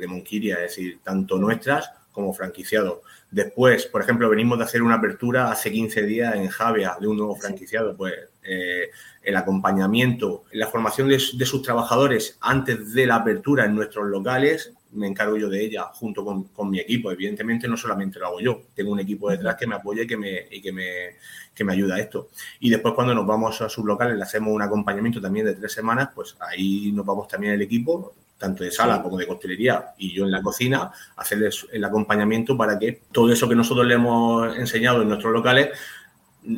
de, 0.00 0.06
Monquiria, 0.08 0.56
es 0.56 0.62
decir, 0.62 0.98
tanto 1.02 1.38
nuestras 1.38 1.90
como 2.10 2.32
franquiciados. 2.32 2.98
Después, 3.30 3.86
por 3.86 4.02
ejemplo, 4.02 4.28
venimos 4.28 4.58
de 4.58 4.64
hacer 4.64 4.82
una 4.82 4.96
apertura 4.96 5.50
hace 5.50 5.70
15 5.70 6.02
días 6.02 6.34
en 6.34 6.48
Javia 6.48 6.96
de 7.00 7.06
un 7.06 7.16
nuevo 7.16 7.36
franquiciado, 7.36 7.96
pues 7.96 8.14
eh, 8.42 8.90
el 9.22 9.36
acompañamiento, 9.36 10.44
la 10.52 10.66
formación 10.66 11.08
de, 11.08 11.18
sus 11.18 11.62
trabajadores 11.62 12.38
antes 12.40 12.94
de 12.94 13.06
la 13.06 13.16
apertura 13.16 13.64
en 13.64 13.74
nuestros 13.74 14.08
locales, 14.08 14.72
me 14.92 15.06
encargo 15.06 15.36
yo 15.36 15.48
de 15.48 15.64
ella 15.64 15.84
junto 15.92 16.24
con, 16.24 16.70
mi 16.70 16.78
equipo. 16.78 17.10
Evidentemente 17.10 17.68
no 17.68 17.76
solamente 17.76 18.18
lo 18.18 18.26
hago 18.26 18.40
yo, 18.40 18.62
tengo 18.74 18.92
un 18.92 19.00
equipo 19.00 19.30
detrás 19.30 19.56
que 19.56 19.66
me 19.66 19.74
apoya 19.74 20.02
y 20.02 20.06
que 20.06 20.16
me, 20.16 20.46
y 20.50 20.60
que 20.60 20.72
me, 20.72 21.16
que 21.54 21.64
me 21.64 21.72
ayuda 21.72 21.96
a 21.96 22.00
esto. 22.00 22.28
Y 22.60 22.70
después 22.70 22.94
cuando 22.94 23.14
nos 23.14 23.26
vamos 23.26 23.60
a 23.60 23.68
sus 23.68 23.84
locales, 23.84 24.16
le 24.16 24.22
hacemos 24.22 24.52
un 24.52 24.62
acompañamiento 24.62 25.20
también 25.20 25.46
de 25.46 25.54
tres 25.54 25.72
semanas, 25.72 26.10
pues 26.14 26.36
ahí 26.40 26.92
nos 26.92 27.06
vamos 27.06 27.28
también 27.28 27.54
el 27.54 27.62
equipo, 27.62 28.14
tanto 28.40 28.64
de 28.64 28.70
sala 28.70 29.02
como 29.02 29.18
de 29.18 29.26
costelería 29.26 29.92
y 29.98 30.14
yo 30.14 30.24
en 30.24 30.30
la 30.30 30.40
cocina, 30.40 30.90
hacerles 31.16 31.66
el 31.70 31.84
acompañamiento 31.84 32.56
para 32.56 32.78
que 32.78 33.02
todo 33.12 33.30
eso 33.30 33.46
que 33.46 33.54
nosotros 33.54 33.86
le 33.86 33.94
hemos 33.94 34.56
enseñado 34.56 35.02
en 35.02 35.08
nuestros 35.08 35.32
locales, 35.32 35.68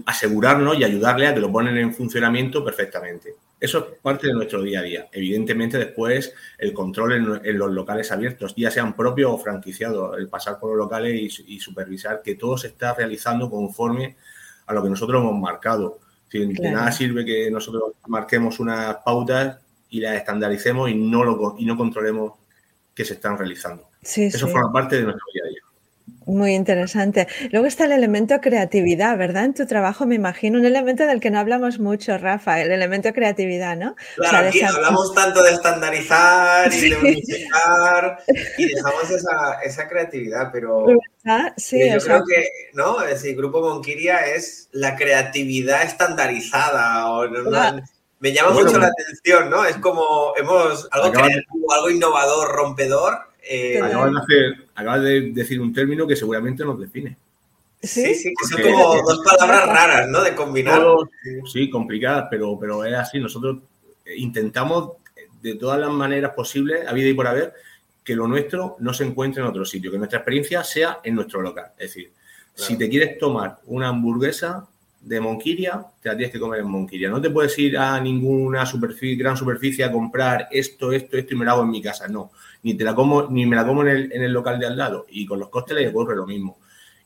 asegurarnos 0.07 0.79
y 0.79 0.85
ayudarle 0.85 1.27
a 1.27 1.35
que 1.35 1.41
lo 1.41 1.51
ponen 1.51 1.77
en 1.77 1.93
funcionamiento 1.93 2.65
perfectamente. 2.65 3.35
Eso 3.59 3.79
es 3.79 3.85
parte 4.01 4.27
de 4.27 4.33
nuestro 4.33 4.62
día 4.62 4.81
a 4.81 4.83
día. 4.83 5.09
Evidentemente, 5.12 5.79
después 5.79 6.35
el 6.59 6.73
control 6.73 7.41
en, 7.45 7.59
los 7.59 7.71
locales 7.71 8.11
abiertos, 8.11 8.55
ya 8.57 8.71
sean 8.71 8.97
propios 8.97 9.31
o 9.33 9.39
franquiciados, 9.39 10.19
el 10.19 10.29
pasar 10.29 10.59
por 10.59 10.71
los 10.71 10.79
locales 10.79 11.41
y, 11.47 11.61
supervisar 11.61 12.23
que 12.23 12.35
todo 12.35 12.57
se 12.57 12.69
está 12.69 12.95
realizando 12.95 13.49
conforme 13.51 14.17
a 14.67 14.75
lo 14.75 14.83
que 14.83 14.91
nosotros 14.91 15.21
hemos 15.21 15.39
marcado. 15.41 16.01
De 16.33 16.47
nada 16.47 16.91
sirve 16.91 17.25
que 17.25 17.51
nosotros 17.51 17.93
marquemos 18.07 18.59
unas 18.59 18.97
pautas 19.05 19.59
y 19.91 20.01
las 20.01 20.17
estandaricemos 20.17 20.91
y 20.91 20.95
no, 20.95 21.23
lo, 21.23 21.55
y 21.59 21.67
no 21.67 21.77
controlemos 21.77 22.33
que 22.95 23.05
se 23.05 23.15
están 23.15 23.37
realizando. 23.37 23.91
Eso 24.03 24.49
forma 24.49 24.73
parte 24.73 24.97
de 24.97 25.03
nuestro 25.03 25.25
día 25.33 25.43
a 25.45 25.49
día. 25.49 25.61
Muy 26.26 26.55
interesante. 26.55 27.26
Luego 27.50 27.67
está 27.67 27.85
el 27.85 27.93
elemento 27.93 28.41
creatividad, 28.41 29.17
¿verdad? 29.17 29.45
En 29.45 29.55
tu 29.55 29.67
trabajo 29.67 30.07
me 30.07 30.14
imagino, 30.14 30.59
un 30.59 30.67
elemento 30.67 31.07
del 31.07 31.21
que 31.21 31.31
no 31.31 31.38
hablamos 31.38 31.79
mucho, 31.79 32.17
Rafa, 32.19 32.61
el 32.61 32.71
elemento 32.71 33.12
creatividad, 33.12 33.76
¿no? 33.76 33.97
Claro, 34.17 34.49
aquí 34.49 34.62
hablamos 34.62 35.14
tanto 35.14 35.43
de 35.43 35.52
estandarizar 35.52 36.73
y 36.73 36.91
de 36.91 36.97
unificar 37.02 38.19
y 38.59 38.67
dejamos 38.67 39.11
esa, 39.11 39.88
creatividad, 39.88 40.50
pero 40.52 40.87
sí, 41.57 41.91
yo 41.91 41.99
creo 41.99 42.25
que, 42.25 42.49
¿no? 42.75 43.02
Es 43.02 43.23
decir, 43.23 43.37
Grupo 43.37 43.61
Monquiria 43.61 44.26
es 44.26 44.69
la 44.73 44.97
creatividad 44.97 45.83
estandarizada 45.83 47.11
o, 47.11 47.29
me 48.21 48.33
llama 48.33 48.52
mucho 48.52 48.79
la 48.79 48.87
atención, 48.87 49.50
¿no? 49.50 49.64
Es 49.64 49.76
como 49.79 50.33
hemos 50.37 50.87
algo 50.93 51.12
algo 51.73 51.91
innovador, 51.91 52.52
rompedor 52.52 53.32
eh, 53.43 53.81
acabas, 54.75 55.03
de 55.03 55.33
decir 55.33 55.61
un 55.61 55.73
término 55.73 56.07
que 56.07 56.17
seguramente 56.17 56.65
nos 56.65 56.79
define. 56.79 57.17
Sí, 57.83 58.15
sí, 58.15 58.33
que 58.39 58.47
son 58.47 58.63
como 58.63 59.03
dos 59.03 59.23
palabras 59.25 59.67
raras, 59.67 60.09
¿no? 60.09 60.23
De 60.23 60.35
combinar. 60.35 60.83
sí, 61.53 61.69
complicadas, 61.69 62.29
pero, 62.31 62.57
pero 62.59 62.85
es 62.85 62.95
así. 62.95 63.19
Nosotros 63.19 63.59
intentamos 64.17 64.93
de 65.43 65.57
todas 65.57 65.81
las 65.81 65.91
maneras 65.91 66.33
posibles, 66.35 66.87
a 66.87 66.93
vida 66.93 67.09
y 67.09 67.15
por 67.15 67.27
haber, 67.27 67.53
que 68.05 68.17
lo 68.17 68.27
nuestro 68.29 68.77
no 68.81 68.93
se 68.95 69.05
encuentre 69.05 69.43
en 69.43 69.49
otro 69.49 69.65
sitio, 69.65 69.91
que 69.91 69.99
nuestra 69.99 70.21
experiencia 70.21 70.63
sea 70.65 71.01
en 71.03 71.15
nuestro 71.15 71.43
local. 71.43 71.73
Es 71.79 71.95
decir, 71.95 72.13
si 72.55 72.77
te 72.77 72.89
quieres 72.89 73.19
tomar 73.19 73.59
una 73.67 73.89
hamburguesa 73.89 74.67
de 75.01 75.21
Monquiria, 75.21 75.85
te 76.01 76.09
la 76.09 76.17
tienes 76.17 76.33
que 76.33 76.39
comer 76.39 76.61
en 76.61 76.69
Monquiria. 76.69 77.09
No 77.09 77.21
te 77.21 77.31
puedes 77.31 77.59
ir 77.59 77.77
a 77.77 78.01
ninguna 78.01 78.65
superficie, 78.67 79.17
gran 79.17 79.37
superficie 79.37 79.85
a 79.85 79.91
comprar 79.91 80.49
esto, 80.51 80.93
esto, 80.93 81.17
esto 81.17 81.35
y 81.35 81.37
me 81.37 81.45
lo 81.45 81.53
hago 81.53 81.63
en 81.63 81.71
mi 81.71 81.83
casa. 81.83 82.07
No 82.07 82.31
ni 82.62 82.75
te 82.75 82.85
la 82.85 82.95
como, 82.95 83.28
ni 83.28 83.47
me 83.47 83.57
la 83.57 83.66
como 83.66 83.83
en 83.83 83.88
el, 83.88 84.12
en 84.12 84.23
el 84.23 84.33
local 84.33 84.59
de 84.59 84.66
al 84.66 84.76
lado. 84.76 85.07
Y 85.11 85.26
con 85.26 85.38
los 85.38 85.49
cócteles 85.49 85.90
ocurre 85.90 86.16
lo 86.16 86.26
mismo. 86.26 86.59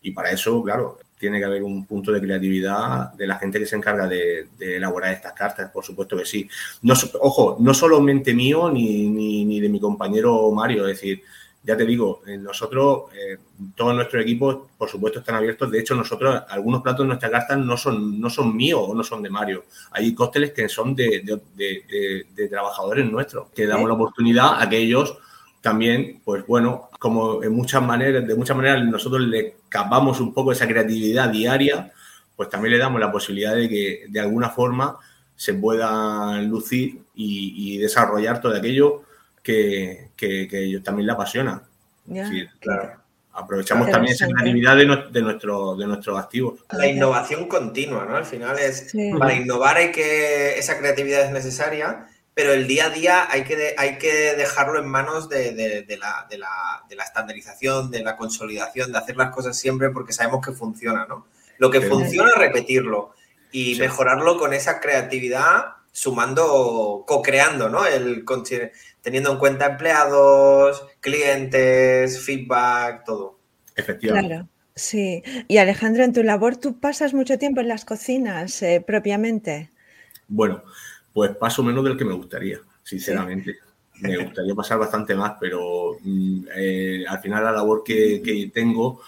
Y 0.03 0.13
para 0.13 0.31
eso, 0.31 0.63
claro, 0.63 0.99
tiene 1.19 1.39
que 1.39 1.45
haber 1.45 1.63
un 1.63 1.87
punto 1.87 2.13
de 2.13 2.21
creatividad 2.21 3.13
de 3.15 3.27
la 3.27 3.39
gente 3.39 3.59
que 3.59 3.67
se 3.67 3.77
encarga 3.77 4.07
de, 4.07 4.49
elaborar 4.59 5.13
estas 5.13 5.33
cartas, 5.33 5.71
por 5.71 5.85
supuesto 5.85 6.17
que 6.17 6.27
sí. 6.27 6.49
No, 6.83 6.95
ojo, 7.21 7.57
no 7.61 7.73
solamente 7.73 8.35
mío 8.35 8.71
ni, 8.71 9.09
ni, 9.09 9.61
de 9.61 9.69
mi 9.69 9.81
compañero 9.81 10.51
Mario, 10.53 10.87
es 10.87 10.97
decir, 10.97 11.23
ya 11.65 11.77
te 11.77 11.85
digo, 11.85 12.21
eh, 12.27 12.37
nosotros, 12.37 13.13
eh, 13.15 13.39
todos 13.75 13.93
nuestros 13.95 14.23
equipos, 14.23 14.69
por 14.79 14.89
supuesto, 14.89 15.19
están 15.19 15.35
abiertos. 15.35 15.69
De 15.69 15.81
hecho, 15.81 15.97
nosotros, 15.97 16.45
algunos 16.49 16.81
platos 16.83 17.01
de 17.01 17.09
nuestras 17.09 17.33
cartas 17.33 17.59
no 17.59 17.77
son, 17.77 18.21
no 18.21 18.31
son 18.31 18.55
míos 18.55 18.83
o 18.87 18.95
no 18.95 19.03
son 19.03 19.21
de 19.23 19.31
Mario. 19.31 19.65
Hay 19.91 20.15
cócteles 20.15 20.53
que 20.53 20.69
son 20.69 20.95
de, 20.95 21.41
de 21.57 22.49
trabajadores 22.49 23.11
nuestros, 23.11 23.49
que 23.53 23.67
damos 23.67 23.89
la 23.89 23.95
oportunidad 23.95 24.63
a 24.63 24.69
que 24.69 24.77
ellos 24.77 25.19
también, 25.67 26.21
pues 26.25 26.47
bueno, 26.47 26.91
como 27.01 27.43
en 27.43 27.53
muchas 27.53 27.83
maneras, 27.83 28.25
de 28.25 28.37
muchas 28.37 28.57
maneras 28.57 28.85
nosotros 28.85 29.23
le 29.23 29.57
capamos 29.69 30.21
un 30.21 30.33
poco 30.33 30.53
esa 30.53 30.69
creatividad 30.69 31.29
diaria, 31.29 31.93
pues 32.37 32.49
también 32.49 32.75
le 32.75 32.79
damos 32.79 33.01
la 33.01 33.11
posibilidad 33.11 33.53
de 33.53 33.69
que 33.69 34.05
de 34.09 34.21
alguna 34.21 34.51
forma 34.51 34.97
se 35.35 35.55
pueda 35.55 36.41
lucir 36.43 37.01
y, 37.17 37.79
desarrollar 37.79 38.41
todo 38.41 38.55
aquello 38.55 39.03
que, 39.43 40.11
que, 40.17 40.47
ellos 40.53 40.85
también 40.85 41.07
le 41.07 41.15
apasiona. 41.15 41.65
claro. 42.61 43.01
Aprovechamos 43.33 43.91
también 43.91 44.15
esa 44.15 44.29
creatividad 44.29 44.77
de, 44.77 44.87
de, 45.11 45.21
nuestro, 45.21 45.75
de 45.75 45.87
nuestros 45.89 46.17
activos. 46.17 46.61
La 46.71 46.87
innovación 46.87 47.49
continua, 47.49 48.07
¿no? 48.09 48.17
Al 48.17 48.25
final 48.25 48.57
es, 48.61 48.95
para 49.19 49.35
innovar 49.35 49.79
hay 49.79 49.91
que, 49.91 50.61
esa 50.61 50.79
creatividad 50.79 51.25
es 51.25 51.33
necesaria 51.33 52.07
pero 52.37 52.53
el 52.53 52.67
día 52.67 52.89
a 52.89 52.91
día 52.91 53.27
hay 53.31 53.45
que, 53.45 53.75
hay 53.79 53.97
que 53.97 54.35
dejarlo 54.37 54.79
en 54.79 54.87
manos 54.87 55.31
de, 55.31 55.87
la, 55.99 56.29
estandarización, 57.03 57.91
de 57.91 58.03
la 58.03 58.15
consolidación, 58.19 58.93
de 58.93 58.99
hacer 58.99 59.17
las 59.17 59.35
cosas 59.35 59.57
siempre 59.57 59.89
porque 59.89 60.13
sabemos 60.13 60.45
que 60.45 60.53
funciona, 60.53 61.07
¿no? 61.07 61.27
Lo 61.57 61.71
que 61.71 61.81
funciona 61.81 62.29
es 62.29 62.37
repetirlo 62.37 63.15
y 63.53 63.77
mejorarlo 63.77 64.37
con 64.37 64.53
esa 64.53 64.81
creatividad, 64.81 65.77
sumando, 65.93 67.05
co-creando, 67.07 67.71
¿no? 67.71 67.87
El, 67.87 68.23
teniendo 69.01 69.33
en 69.33 69.39
cuenta 69.39 69.65
empleados, 69.65 70.87
clientes, 71.01 72.21
feedback, 72.23 73.05
todo. 73.07 73.39
Efectivamente. 73.75 74.29
Claro. 74.29 74.49
Sí. 74.75 75.23
Y 75.49 75.57
Alejandro, 75.57 76.05
en 76.05 76.13
tu 76.13 76.23
labor, 76.23 76.59
¿tú 76.59 76.79
pasas 76.81 77.15
mucho 77.15 77.39
tiempo 77.39 77.63
en 77.63 77.69
las 77.69 77.87
cocinas 77.87 78.61
eh, 78.61 78.85
propiamente? 78.87 79.71
Bueno, 80.29 80.63
pues 81.17 81.35
paso 81.35 81.63
menos 81.63 81.83
del 81.83 81.97
que 81.97 82.05
me 82.05 82.13
gustaría, 82.13 82.61
sinceramente. 82.83 83.57
Me 84.03 84.19
gustaría 84.19 84.55
pasar 84.55 84.79
bastante 84.79 85.15
más, 85.15 85.33
pero 85.41 85.97
mm, 85.99 86.41
eh, 86.55 87.07
al 87.09 87.21
final 87.21 87.43
la 87.43 87.53
labor 87.53 87.83
que, 87.83 88.51
tengo, 88.53 89.01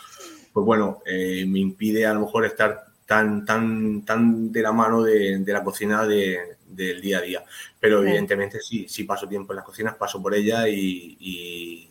pues 0.50 0.64
bueno, 0.64 1.02
eh, 1.04 1.44
me 1.46 1.58
impide 1.58 2.06
a 2.06 2.14
lo 2.14 2.20
mejor 2.20 2.46
estar 2.46 2.82
tan, 3.04 3.44
tan, 3.44 4.06
tan 4.06 4.50
de 4.50 4.62
la 4.62 4.72
mano 4.72 5.02
de, 5.02 5.44
la 5.46 5.62
cocina 5.62 6.06
del 6.06 7.00
día 7.02 7.18
a 7.18 7.20
día. 7.20 7.44
Pero 7.78 8.02
evidentemente 8.02 8.58
sí, 8.62 8.86
sí 8.88 9.04
paso 9.04 9.28
tiempo 9.28 9.52
en 9.52 9.56
las 9.56 9.66
cocinas, 9.66 9.94
paso 9.96 10.22
por 10.22 10.34
ella 10.34 10.66
y, 10.66 11.90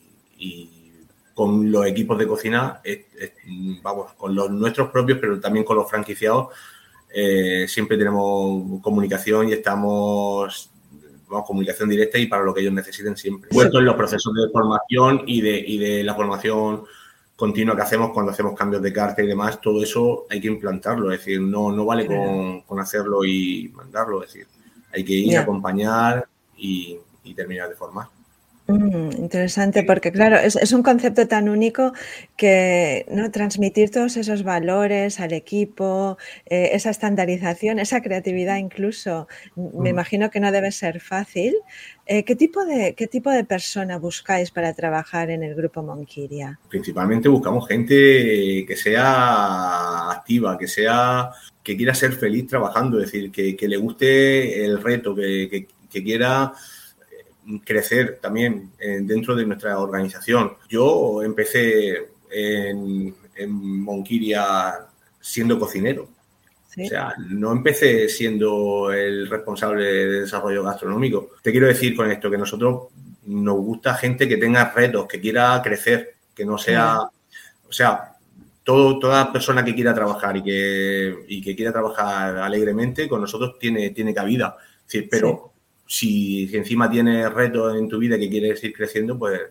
con 1.36 1.72
los 1.72 1.86
equipos 1.86 2.18
de 2.18 2.28
cocina, 2.28 2.82
vamos, 3.84 4.14
con 4.14 4.34
los 4.34 4.50
nuestros 4.50 4.90
propios, 4.90 5.20
pero 5.22 5.40
también 5.40 5.64
con 5.64 5.76
los 5.76 5.88
franquiciados, 5.88 6.48
eh, 7.14 7.66
siempre 7.68 7.98
tenemos 7.98 8.82
comunicación 8.82 9.50
y 9.50 9.54
estamos 9.54 10.70
vamos, 11.28 11.48
comunicación 11.48 11.90
directa 11.90 12.18
y 12.18 12.28
para 12.28 12.44
lo 12.44 12.54
que 12.54 12.62
ellos 12.62 12.74
necesiten 12.74 13.16
siempre. 13.16 13.50
Puesto 13.50 13.80
en 13.80 13.86
los 13.86 13.96
procesos 13.96 14.34
de 14.34 14.50
formación 14.52 15.24
y 15.26 15.42
de, 15.42 15.58
y 15.58 15.78
de 15.78 16.04
la 16.04 16.16
formación 16.16 16.84
continua 17.38 17.76
que 17.76 17.84
hacemos 17.84 18.10
cuando 18.12 18.32
hacemos 18.32 18.58
cambios 18.58 18.82
de 18.82 18.92
carta 18.92 19.22
y 19.22 19.28
demás, 19.28 19.62
todo 19.62 19.82
eso 19.84 20.26
hay 20.30 20.42
que 20.42 20.48
implantarlo, 20.48 21.12
es 21.12 21.20
decir, 21.20 21.40
no, 21.40 21.72
no 21.72 21.86
vale 21.86 22.08
con, 22.08 22.80
hacerlo 22.80 23.24
y 23.24 23.72
mandarlo, 23.76 24.24
es 24.24 24.34
decir, 24.34 24.48
hay 24.92 25.06
que 25.06 25.14
ir, 25.14 25.38
a 25.38 25.42
acompañar 25.42 26.28
y, 26.58 27.00
terminar 27.36 27.70
de 27.70 27.76
formar. 27.76 28.08
Mm, 28.68 29.12
interesante, 29.18 29.84
porque 29.84 30.12
claro, 30.12 30.36
es, 30.38 30.74
un 30.74 30.84
concepto 30.84 31.26
tan 31.26 31.48
único 31.48 31.94
que 32.36 33.06
¿no? 33.10 33.32
transmitir 33.32 33.92
todos 33.92 34.18
esos 34.18 34.44
valores 34.44 35.22
al 35.22 35.32
equipo, 35.32 36.18
eh, 36.46 36.72
esa 36.74 36.90
estandarización, 36.90 37.80
esa 37.80 38.02
creatividad 38.02 38.58
incluso, 38.58 39.30
me 39.56 39.64
mm. 39.64 39.88
imagino 39.88 40.30
que 40.30 40.42
no 40.42 40.52
debe 40.52 40.74
ser 40.74 41.00
fácil. 41.00 41.56
Eh, 42.06 42.24
¿qué, 42.24 42.36
tipo 42.36 42.66
de, 42.66 42.94
¿Qué 42.96 43.08
tipo 43.08 43.30
de 43.32 43.46
persona 43.46 44.00
buscáis 44.00 44.52
para 44.52 44.74
trabajar 44.74 45.30
en 45.30 45.44
el 45.44 45.56
grupo 45.56 45.82
Monquiria? 45.82 46.60
Principalmente 46.68 47.30
buscamos 47.30 47.68
gente 47.70 48.66
que 48.68 48.76
sea 48.76 50.12
activa, 50.12 50.58
que 50.58 50.68
sea 50.68 51.32
que 51.64 51.76
quiera 51.78 51.94
ser 51.94 52.14
feliz 52.14 52.48
trabajando, 52.48 53.00
es 53.00 53.12
decir, 53.12 53.32
que, 53.32 53.68
le 53.68 53.78
guste 53.78 54.66
el 54.66 54.82
reto, 54.82 55.14
que, 55.14 55.68
que 55.90 56.04
quiera 56.04 56.54
crecer 57.64 58.20
también 58.22 58.72
eh, 58.80 59.00
dentro 59.02 59.36
de 59.36 59.46
nuestra 59.46 59.80
organización. 59.80 60.54
Yo 60.70 61.22
empecé 61.24 62.10
en, 62.30 63.16
Monquiria 63.50 64.74
siendo 65.20 65.60
cocinero. 65.60 66.10
O 66.70 66.88
sea, 66.88 67.14
no 67.30 67.52
empecé 67.52 68.08
siendo 68.08 68.92
el 68.92 69.28
responsable 69.28 69.84
de 69.84 70.22
desarrollo 70.22 70.64
gastronómico. 70.64 71.32
Te 71.42 71.52
quiero 71.52 71.68
decir 71.68 71.96
con 71.96 72.10
esto 72.12 72.30
que 72.30 72.38
nosotros 72.38 72.90
nos 73.26 73.56
gusta 73.58 73.96
gente 73.96 74.28
que 74.28 74.38
tenga 74.38 74.72
retos, 74.72 75.08
que 75.08 75.20
quiera 75.20 75.60
crecer, 75.64 76.16
que 76.36 76.46
no 76.46 76.58
sea, 76.58 77.00
o 77.02 77.72
sea, 77.72 78.18
todo, 78.64 79.00
toda 79.00 79.32
persona 79.32 79.64
que 79.64 79.74
quiera 79.74 79.94
trabajar 79.94 80.38
y 80.38 80.44
que, 80.44 81.26
y 81.28 81.42
que 81.42 81.56
quiera 81.56 81.72
trabajar 81.72 82.38
alegremente 82.38 83.08
con 83.08 83.22
nosotros 83.22 83.58
tiene, 83.60 83.90
tiene 83.92 84.14
cabida. 84.14 84.56
pero 85.10 85.54
si, 85.88 86.56
encima 86.56 86.90
tienes 86.90 87.32
retos 87.32 87.78
en 87.78 87.88
tu 87.88 87.98
vida 87.98 88.20
que 88.20 88.30
quieres 88.30 88.64
ir 88.64 88.74
creciendo, 88.74 89.18
pues 89.18 89.42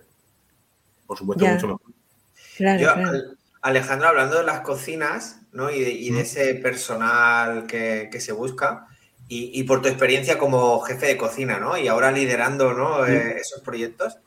por 1.07 1.16
supuesto 1.19 1.47
mucho 1.47 1.66
mejor. 1.69 3.37
Alejandro, 3.62 4.09
hablando 4.09 4.38
de 4.38 4.45
las 4.45 4.61
cocinas 4.61 5.40
¿no? 5.52 5.71
y, 5.71 5.81
de, 5.81 6.21
ese 6.21 6.55
personal 6.55 7.66
que, 7.66 8.11
se 8.21 8.33
busca, 8.33 8.87
y, 9.28 9.62
por 9.64 9.83
tu 9.83 9.88
experiencia 9.88 10.38
como 10.38 10.78
jefe 10.81 11.07
de 11.07 11.16
cocina, 11.16 11.59
¿no? 11.59 11.76
Y 11.76 11.88
ahora 11.88 12.12
liderando 12.12 12.73
¿no? 12.75 13.05
Eh, 13.07 13.38
esos 13.40 13.61
proyectos, 13.62 14.19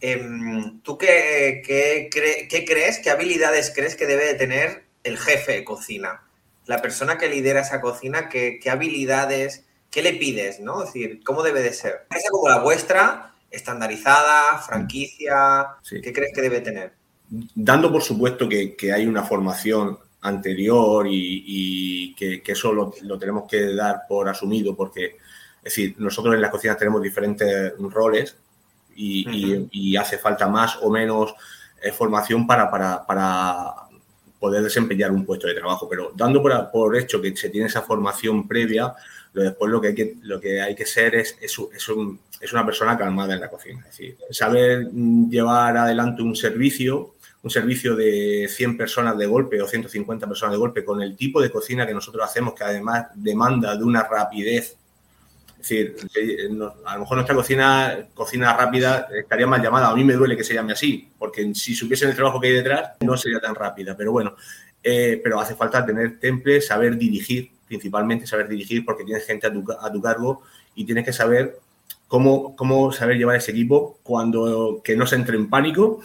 em, 0.00 0.80
¿tú 0.82 0.98
qué, 0.98 1.62
qué, 1.64 2.08
crees, 2.66 2.98
qué 2.98 3.10
habilidades 3.10 3.72
crees 3.72 3.94
que 3.94 4.06
debe 4.06 4.24
de 4.24 4.34
tener 4.34 4.86
el 5.04 5.18
jefe 5.18 5.52
de 5.52 5.64
cocina? 5.64 6.22
La 6.66 6.82
persona 6.82 7.16
que 7.16 7.28
lidera 7.28 7.60
esa 7.60 7.80
cocina, 7.80 8.28
¿qué, 8.28 8.58
qué 8.60 8.70
habilidades 8.70 9.64
¿qué 9.90 10.02
le 10.02 10.14
pides? 10.14 10.60
¿no? 10.60 10.82
Es 10.82 10.92
decir, 10.92 11.20
¿cómo 11.24 11.42
debe 11.42 11.62
de 11.62 11.72
ser? 11.72 12.06
¿Es 12.14 12.24
como 12.30 12.48
la 12.48 12.60
vuestra, 12.60 13.34
estandarizada, 13.50 14.58
franquicia? 14.58 15.76
¿Qué 15.88 16.12
crees 16.12 16.32
que 16.34 16.42
debe 16.42 16.60
tener? 16.60 16.92
Dando 17.28 17.92
por 17.92 18.02
supuesto 18.02 18.48
que, 18.48 18.92
hay 18.92 19.06
una 19.06 19.22
formación 19.22 19.98
anterior 20.22 21.06
y, 21.08 22.14
que, 22.14 22.42
eso 22.46 22.72
lo, 22.72 23.18
tenemos 23.18 23.44
que 23.48 23.74
dar 23.74 24.02
por 24.08 24.28
asumido 24.28 24.76
porque, 24.76 25.16
es 25.58 25.64
decir, 25.64 25.94
nosotros 25.98 26.34
en 26.34 26.40
las 26.40 26.50
cocinas 26.50 26.76
tenemos 26.76 27.02
diferentes 27.02 27.72
roles 27.78 28.36
y, 28.96 29.96
hace 29.96 30.18
falta 30.18 30.48
más 30.48 30.78
o 30.82 30.90
menos 30.90 31.34
eh, 31.82 31.92
formación 31.92 32.46
para, 32.46 32.70
para, 32.70 33.74
poder 34.38 34.62
desempeñar 34.62 35.10
un 35.10 35.26
puesto 35.26 35.46
de 35.46 35.54
trabajo, 35.54 35.86
pero 35.86 36.12
dando 36.16 36.40
por, 36.40 36.70
por 36.70 36.96
hecho 36.96 37.20
que 37.20 37.36
se 37.36 37.50
tiene 37.50 37.66
esa 37.66 37.82
formación 37.82 38.48
previa, 38.48 38.94
después 39.32 39.70
lo 39.70 39.80
que 39.80 39.88
hay 39.88 39.94
que, 39.94 40.16
lo 40.22 40.40
que, 40.40 40.60
hay 40.60 40.74
que 40.74 40.86
ser 40.86 41.14
es, 41.14 41.36
es, 41.40 41.58
un, 41.88 42.20
es 42.40 42.52
una 42.52 42.66
persona 42.66 42.98
calmada 42.98 43.34
en 43.34 43.40
la 43.40 43.48
cocina. 43.48 43.80
Es 43.80 43.96
decir, 43.96 44.16
saber 44.30 44.88
llevar 44.90 45.76
adelante 45.76 46.22
un 46.22 46.34
servicio, 46.34 47.14
un 47.42 47.50
servicio 47.50 47.94
de 47.94 48.48
100 48.48 48.76
personas 48.76 49.16
de 49.16 49.26
golpe 49.26 49.60
o 49.62 49.68
150 49.68 50.26
personas 50.26 50.52
de 50.52 50.58
golpe 50.58 50.84
con 50.84 51.00
el 51.00 51.16
tipo 51.16 51.40
de 51.40 51.50
cocina 51.50 51.86
que 51.86 51.94
nosotros 51.94 52.24
hacemos, 52.24 52.54
que 52.54 52.64
además 52.64 53.06
demanda 53.14 53.76
de 53.76 53.84
una 53.84 54.02
rapidez. 54.02 54.76
Es 55.60 55.68
decir, 55.68 55.94
a 56.86 56.94
lo 56.94 57.00
mejor 57.00 57.16
nuestra 57.18 57.36
cocina, 57.36 58.08
cocina 58.14 58.56
rápida 58.56 59.08
estaría 59.14 59.46
mal 59.46 59.62
llamada. 59.62 59.90
A 59.90 59.94
mí 59.94 60.02
me 60.04 60.14
duele 60.14 60.36
que 60.36 60.44
se 60.44 60.54
llame 60.54 60.72
así, 60.72 61.08
porque 61.18 61.54
si 61.54 61.74
supiesen 61.74 62.08
el 62.08 62.16
trabajo 62.16 62.40
que 62.40 62.48
hay 62.48 62.54
detrás, 62.54 62.92
no 63.00 63.16
sería 63.16 63.40
tan 63.40 63.54
rápida. 63.54 63.94
Pero 63.94 64.10
bueno, 64.10 64.36
eh, 64.82 65.20
pero 65.22 65.38
hace 65.38 65.54
falta 65.54 65.84
tener 65.84 66.18
temple, 66.18 66.62
saber 66.62 66.96
dirigir 66.96 67.50
principalmente 67.70 68.26
saber 68.26 68.48
dirigir 68.48 68.84
porque 68.84 69.04
tienes 69.04 69.24
gente 69.24 69.46
a 69.46 69.52
tu, 69.52 69.64
a 69.80 69.92
tu 69.92 70.02
cargo 70.02 70.42
y 70.74 70.84
tienes 70.84 71.04
que 71.04 71.12
saber 71.12 71.60
cómo, 72.08 72.56
cómo 72.56 72.90
saber 72.90 73.16
llevar 73.16 73.36
ese 73.36 73.52
equipo 73.52 74.00
cuando 74.02 74.80
que 74.82 74.96
no 74.96 75.06
se 75.06 75.14
entre 75.14 75.36
en 75.36 75.48
pánico, 75.48 76.00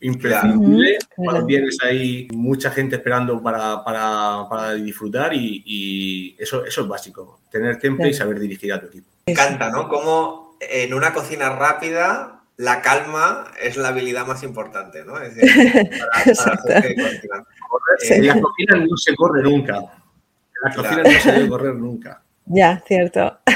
imprescindible, 0.00 0.96
cuando 1.14 1.44
tienes 1.44 1.76
ahí 1.82 2.28
mucha 2.32 2.70
gente 2.70 2.96
esperando 2.96 3.42
para, 3.42 3.84
para, 3.84 4.48
para 4.48 4.72
disfrutar 4.72 5.34
y, 5.34 6.34
eso, 6.38 6.64
eso 6.64 6.80
es 6.80 6.88
básico, 6.88 7.40
tener 7.50 7.78
temple 7.78 8.08
y 8.08 8.14
saber 8.14 8.40
dirigir 8.40 8.72
a 8.72 8.80
tu 8.80 8.86
equipo. 8.86 9.10
Me 9.26 9.34
encanta, 9.34 9.70
¿no? 9.70 9.86
Como 9.86 10.56
en 10.60 10.94
una 10.94 11.12
cocina 11.12 11.50
rápida 11.50 12.40
la 12.56 12.80
calma 12.80 13.52
es 13.62 13.76
la 13.76 13.88
habilidad 13.88 14.26
más 14.26 14.42
importante, 14.42 15.04
¿no? 15.04 15.20
Es 15.20 15.34
decir, 15.34 15.90
para, 16.34 16.56
para 16.56 17.44
En 18.08 18.26
la 18.26 18.40
cocina 18.40 18.76
no 18.88 18.96
se 18.96 19.14
corre 19.14 19.42
nunca. 19.42 20.01
La 20.62 20.74
cocina 20.74 21.02
no 21.02 21.10
se 21.10 21.32
debe 21.32 21.48
correr 21.48 21.74
nunca. 21.74 22.22
Ya, 22.46 22.82
cierto. 22.86 23.38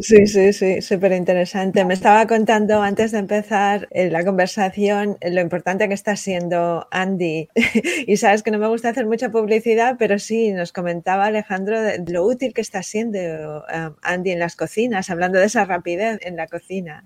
Sí, 0.00 0.26
sí, 0.26 0.52
sí, 0.52 0.80
súper 0.82 1.12
interesante. 1.12 1.84
Me 1.84 1.94
estaba 1.94 2.26
contando 2.26 2.82
antes 2.82 3.10
de 3.12 3.18
empezar 3.18 3.88
eh, 3.90 4.10
la 4.10 4.24
conversación 4.24 5.16
lo 5.20 5.40
importante 5.40 5.88
que 5.88 5.94
está 5.94 6.14
siendo 6.16 6.86
Andy. 6.90 7.48
Y 8.06 8.16
sabes 8.16 8.42
que 8.42 8.50
no 8.50 8.58
me 8.58 8.68
gusta 8.68 8.90
hacer 8.90 9.06
mucha 9.06 9.30
publicidad, 9.30 9.96
pero 9.98 10.18
sí, 10.18 10.52
nos 10.52 10.72
comentaba 10.72 11.26
Alejandro 11.26 11.80
de 11.80 12.04
lo 12.06 12.24
útil 12.24 12.52
que 12.54 12.60
está 12.60 12.82
siendo 12.82 13.18
eh, 13.18 13.90
Andy 14.02 14.30
en 14.30 14.38
las 14.38 14.56
cocinas, 14.56 15.10
hablando 15.10 15.38
de 15.38 15.46
esa 15.46 15.64
rapidez 15.64 16.18
en 16.22 16.36
la 16.36 16.46
cocina. 16.46 17.04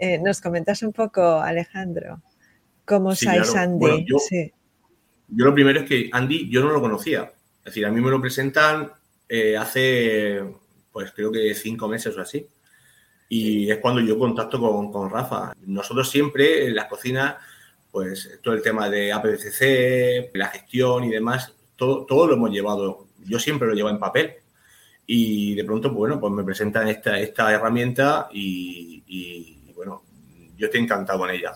Eh, 0.00 0.18
¿Nos 0.18 0.40
comentas 0.40 0.82
un 0.82 0.92
poco, 0.92 1.40
Alejandro? 1.40 2.22
¿Cómo 2.84 3.14
sí, 3.14 3.26
Andy? 3.28 4.06
yo, 4.06 4.18
yo 5.28 5.44
lo 5.44 5.54
primero 5.54 5.80
es 5.80 5.88
que 5.88 6.08
Andy 6.12 6.48
yo 6.50 6.62
no 6.62 6.70
lo 6.70 6.80
conocía. 6.80 7.32
Es 7.66 7.72
decir, 7.72 7.84
a 7.84 7.90
mí 7.90 8.00
me 8.00 8.12
lo 8.12 8.20
presentan 8.20 8.92
eh, 9.28 9.56
hace, 9.56 10.40
pues 10.92 11.10
creo 11.10 11.32
que 11.32 11.52
cinco 11.52 11.88
meses 11.88 12.16
o 12.16 12.20
así. 12.20 12.46
Y 13.28 13.68
es 13.68 13.78
cuando 13.78 14.00
yo 14.00 14.16
contacto 14.16 14.60
con, 14.60 15.10
Rafa. 15.10 15.52
Nosotros 15.62 16.08
siempre 16.08 16.68
en 16.68 16.76
las 16.76 16.86
cocinas, 16.86 17.34
pues 17.90 18.38
todo 18.40 18.54
el 18.54 18.62
tema 18.62 18.88
de 18.88 19.12
APCC, 19.12 20.30
la 20.34 20.46
gestión 20.46 21.02
y 21.02 21.10
demás, 21.10 21.54
todo, 21.74 22.06
todo 22.06 22.28
lo 22.28 22.34
hemos 22.34 22.52
llevado. 22.52 23.08
Yo 23.24 23.40
siempre 23.40 23.66
lo 23.66 23.74
llevo 23.74 23.90
en 23.90 23.98
papel. 23.98 24.34
Y 25.04 25.56
de 25.56 25.64
pronto, 25.64 25.90
bueno, 25.90 26.20
pues 26.20 26.32
me 26.32 26.44
presentan 26.44 26.86
esta, 26.86 27.18
esta 27.18 27.52
herramienta 27.52 28.28
y, 28.32 29.72
bueno, 29.74 30.04
yo 30.56 30.66
estoy 30.66 30.82
encantado 30.82 31.18
con 31.18 31.30
ella. 31.30 31.52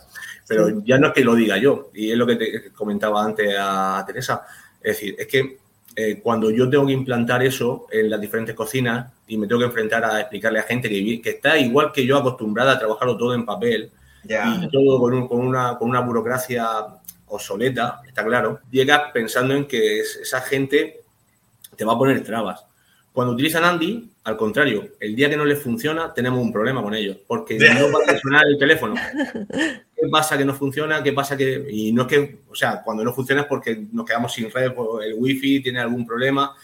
Pero 0.49 0.83
ya 0.83 0.99
no 0.99 1.07
es 1.07 1.13
que 1.13 1.23
lo 1.23 1.37
diga 1.37 1.57
yo, 1.57 1.93
y 1.95 2.11
es 2.11 2.19
lo 2.19 2.27
que 2.27 2.35
te 2.35 2.73
comentaba 2.73 3.25
antes 3.25 3.55
a 3.57 4.03
Teresa. 4.05 4.45
Es 4.83 4.97
decir, 4.97 5.15
es 5.17 5.29
que 5.29 5.60
eh, 5.97 6.21
cuando 6.23 6.51
yo 6.51 6.71
tengo 6.71 6.87
que 6.87 6.93
implantar 6.93 7.43
eso 7.43 7.87
en 7.91 8.09
las 8.11 8.21
diferentes 8.21 8.55
cocinas 8.55 9.13
y 9.27 9.37
me 9.37 9.47
tengo 9.47 9.61
que 9.61 9.67
enfrentar 9.67 10.05
a 10.05 10.21
explicarle 10.21 10.61
a 10.61 10.63
gente 10.63 10.89
que, 10.89 11.21
que 11.21 11.31
está 11.31 11.59
igual 11.59 11.93
que 11.93 12.07
yo 12.07 12.17
acostumbrada 12.17 12.73
a 12.73 12.79
trabajarlo 12.79 13.17
todo 13.17 13.35
en 13.35 13.45
papel 13.45 13.91
y 14.23 14.69
todo 14.69 15.01
con, 15.01 15.27
con, 15.29 15.41
una, 15.41 15.77
con 15.79 15.89
una 15.89 16.01
burocracia 16.01 16.67
obsoleta, 17.27 18.03
está 18.07 18.25
claro, 18.25 18.61
llegas 18.71 19.11
pensando 19.13 19.55
en 19.55 19.67
que 19.67 20.01
esa 20.01 20.41
gente 20.41 21.01
te 21.77 21.85
va 21.85 21.95
a 21.95 21.99
poner 21.99 22.23
trabas. 22.23 22.65
Cuando 23.13 23.33
utilizan 23.33 23.65
Andy, 23.65 24.10
al 24.23 24.37
contrario, 24.37 24.93
el 25.01 25.17
día 25.17 25.31
que 25.31 25.37
no 25.37 25.45
les 25.45 25.63
funciona, 25.63 26.13
tenemos 26.13 26.41
un 26.41 26.53
problema 26.53 26.83
con 26.83 26.95
ellos, 26.95 27.17
porque 27.27 27.59
no 27.59 27.91
va 27.93 28.05
a 28.05 28.13
funcionar 28.13 28.47
el 28.47 28.59
teléfono. 28.59 28.95
¿Qué 29.97 30.09
pasa 30.11 30.37
que 30.37 30.45
no 30.45 30.55
funciona? 30.55 31.03
¿Qué 31.03 31.13
pasa 31.13 31.37
que.? 31.37 31.67
Y 31.71 31.93
no 31.93 32.03
es 32.03 32.09
que. 32.09 32.39
O 32.49 32.55
sea, 32.55 32.83
cuando 32.83 33.03
no 33.05 33.13
funciona 33.13 33.43
es 33.43 33.47
porque 33.47 33.87
nos 33.93 34.05
quedamos 34.05 34.33
sin 34.33 34.51
red, 34.51 34.73
el 35.03 35.15
wifi 35.15 35.63
tiene 35.63 35.81
algún 35.81 36.07
problema. 36.07 36.55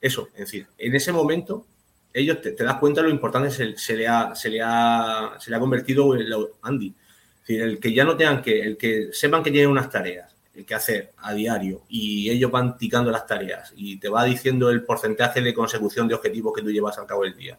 Eso, 0.00 0.28
es 0.34 0.40
decir, 0.40 0.66
en 0.76 0.94
ese 0.94 1.10
momento, 1.10 1.66
ellos 2.12 2.40
te, 2.40 2.52
das 2.52 2.76
cuenta 2.76 3.00
de 3.00 3.08
lo 3.08 3.14
importante 3.14 3.50
se, 3.50 3.76
se, 3.76 3.96
le 3.96 4.06
ha, 4.06 4.34
se, 4.34 4.50
le 4.50 4.60
ha, 4.62 5.36
se 5.38 5.50
le 5.50 5.56
ha 5.56 5.60
convertido 5.60 6.14
en 6.14 6.26
Andy. 6.62 6.88
Es 6.88 7.48
decir, 7.48 7.62
el 7.62 7.80
que 7.80 7.94
ya 7.94 8.04
no 8.04 8.16
tengan 8.16 8.42
que. 8.42 8.60
El 8.60 8.76
que 8.76 9.08
sepan 9.12 9.42
que 9.42 9.50
tienen 9.50 9.70
unas 9.70 9.90
tareas 9.90 10.35
que 10.64 10.74
hacer 10.74 11.12
a 11.18 11.34
diario 11.34 11.82
y 11.88 12.30
ellos 12.30 12.50
van 12.50 12.78
ticando 12.78 13.10
las 13.10 13.26
tareas 13.26 13.72
y 13.76 13.98
te 13.98 14.08
va 14.08 14.24
diciendo 14.24 14.70
el 14.70 14.84
porcentaje 14.84 15.40
de 15.40 15.52
consecución 15.52 16.08
de 16.08 16.14
objetivos 16.14 16.54
que 16.54 16.62
tú 16.62 16.70
llevas 16.70 16.98
al 16.98 17.06
cabo 17.06 17.24
del 17.24 17.36
día. 17.36 17.58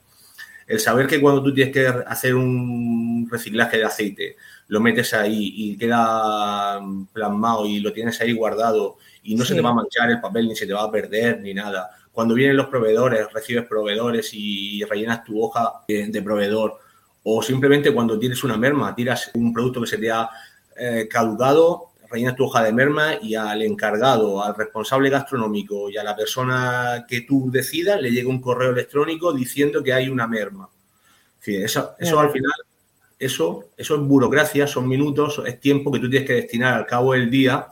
El 0.66 0.80
saber 0.80 1.08
que 1.08 1.22
cuando 1.22 1.42
tú 1.42 1.54
tienes 1.54 1.74
que 1.74 1.88
hacer 1.88 2.36
un 2.36 3.28
reciclaje 3.32 3.78
de 3.78 3.86
aceite, 3.86 4.36
lo 4.68 4.82
metes 4.82 5.14
ahí 5.14 5.54
y 5.56 5.78
queda 5.78 6.82
plasmado 7.14 7.66
y 7.66 7.80
lo 7.80 7.94
tienes 7.94 8.20
ahí 8.20 8.34
guardado 8.34 8.98
y 9.24 9.36
no 9.36 9.46
se 9.46 9.56
te 9.56 9.62
va 9.62 9.70
a 9.70 9.74
manchar 9.74 10.10
el 10.10 10.20
papel 10.20 10.48
ni 10.48 10.56
se 10.56 10.68
te 10.68 10.74
va 10.74 10.84
a 10.84 10.92
perder 10.92 11.40
ni 11.40 11.54
nada. 11.54 11.90
Cuando 12.12 12.34
vienen 12.34 12.58
los 12.58 12.68
proveedores, 12.68 13.32
recibes 13.32 13.66
proveedores 13.66 14.32
y 14.34 14.84
rellenas 14.84 15.24
tu 15.24 15.42
hoja 15.42 15.84
de 15.88 16.22
proveedor 16.22 16.80
O 17.24 17.42
simplemente 17.44 17.94
cuando 17.94 18.18
tienes 18.18 18.44
una 18.44 18.58
merma, 18.58 18.96
tiras 18.96 19.32
un 19.36 19.54
producto 19.54 19.82
que 19.82 19.88
se 19.88 19.98
te 19.98 20.10
ha 20.12 20.30
eh, 20.80 21.08
caducado, 21.10 21.92
rellenas 22.10 22.36
tu 22.36 22.46
hoja 22.46 22.64
de 22.64 22.74
merma 22.74 23.16
y 23.22 23.36
al 23.36 23.62
encargado, 23.62 24.44
al 24.44 24.56
responsable 24.56 25.10
gastronómico 25.10 25.90
y 25.90 25.98
a 25.98 26.04
la 26.04 26.16
persona 26.16 27.06
que 27.08 27.22
tú 27.22 27.50
decidas 27.52 28.02
le 28.02 28.12
llega 28.12 28.30
un 28.30 28.42
correo 28.42 28.72
electrónico 28.72 29.34
diciendo 29.34 29.84
que 29.84 29.94
hay 29.94 30.10
una 30.10 30.28
merma. 30.28 30.70
eso, 31.46 31.96
eso 32.00 32.20
al 32.20 32.32
final, 32.32 32.52
eso, 33.20 33.70
eso 33.76 33.96
es 33.96 34.02
burocracia, 34.02 34.68
son 34.68 34.88
minutos, 34.88 35.42
es 35.46 35.60
tiempo 35.60 35.92
que 35.92 36.00
tú 36.00 36.10
tienes 36.10 36.28
que 36.28 36.36
destinar 36.36 36.74
al 36.76 36.86
cabo 36.86 37.14
del 37.14 37.30
día, 37.30 37.68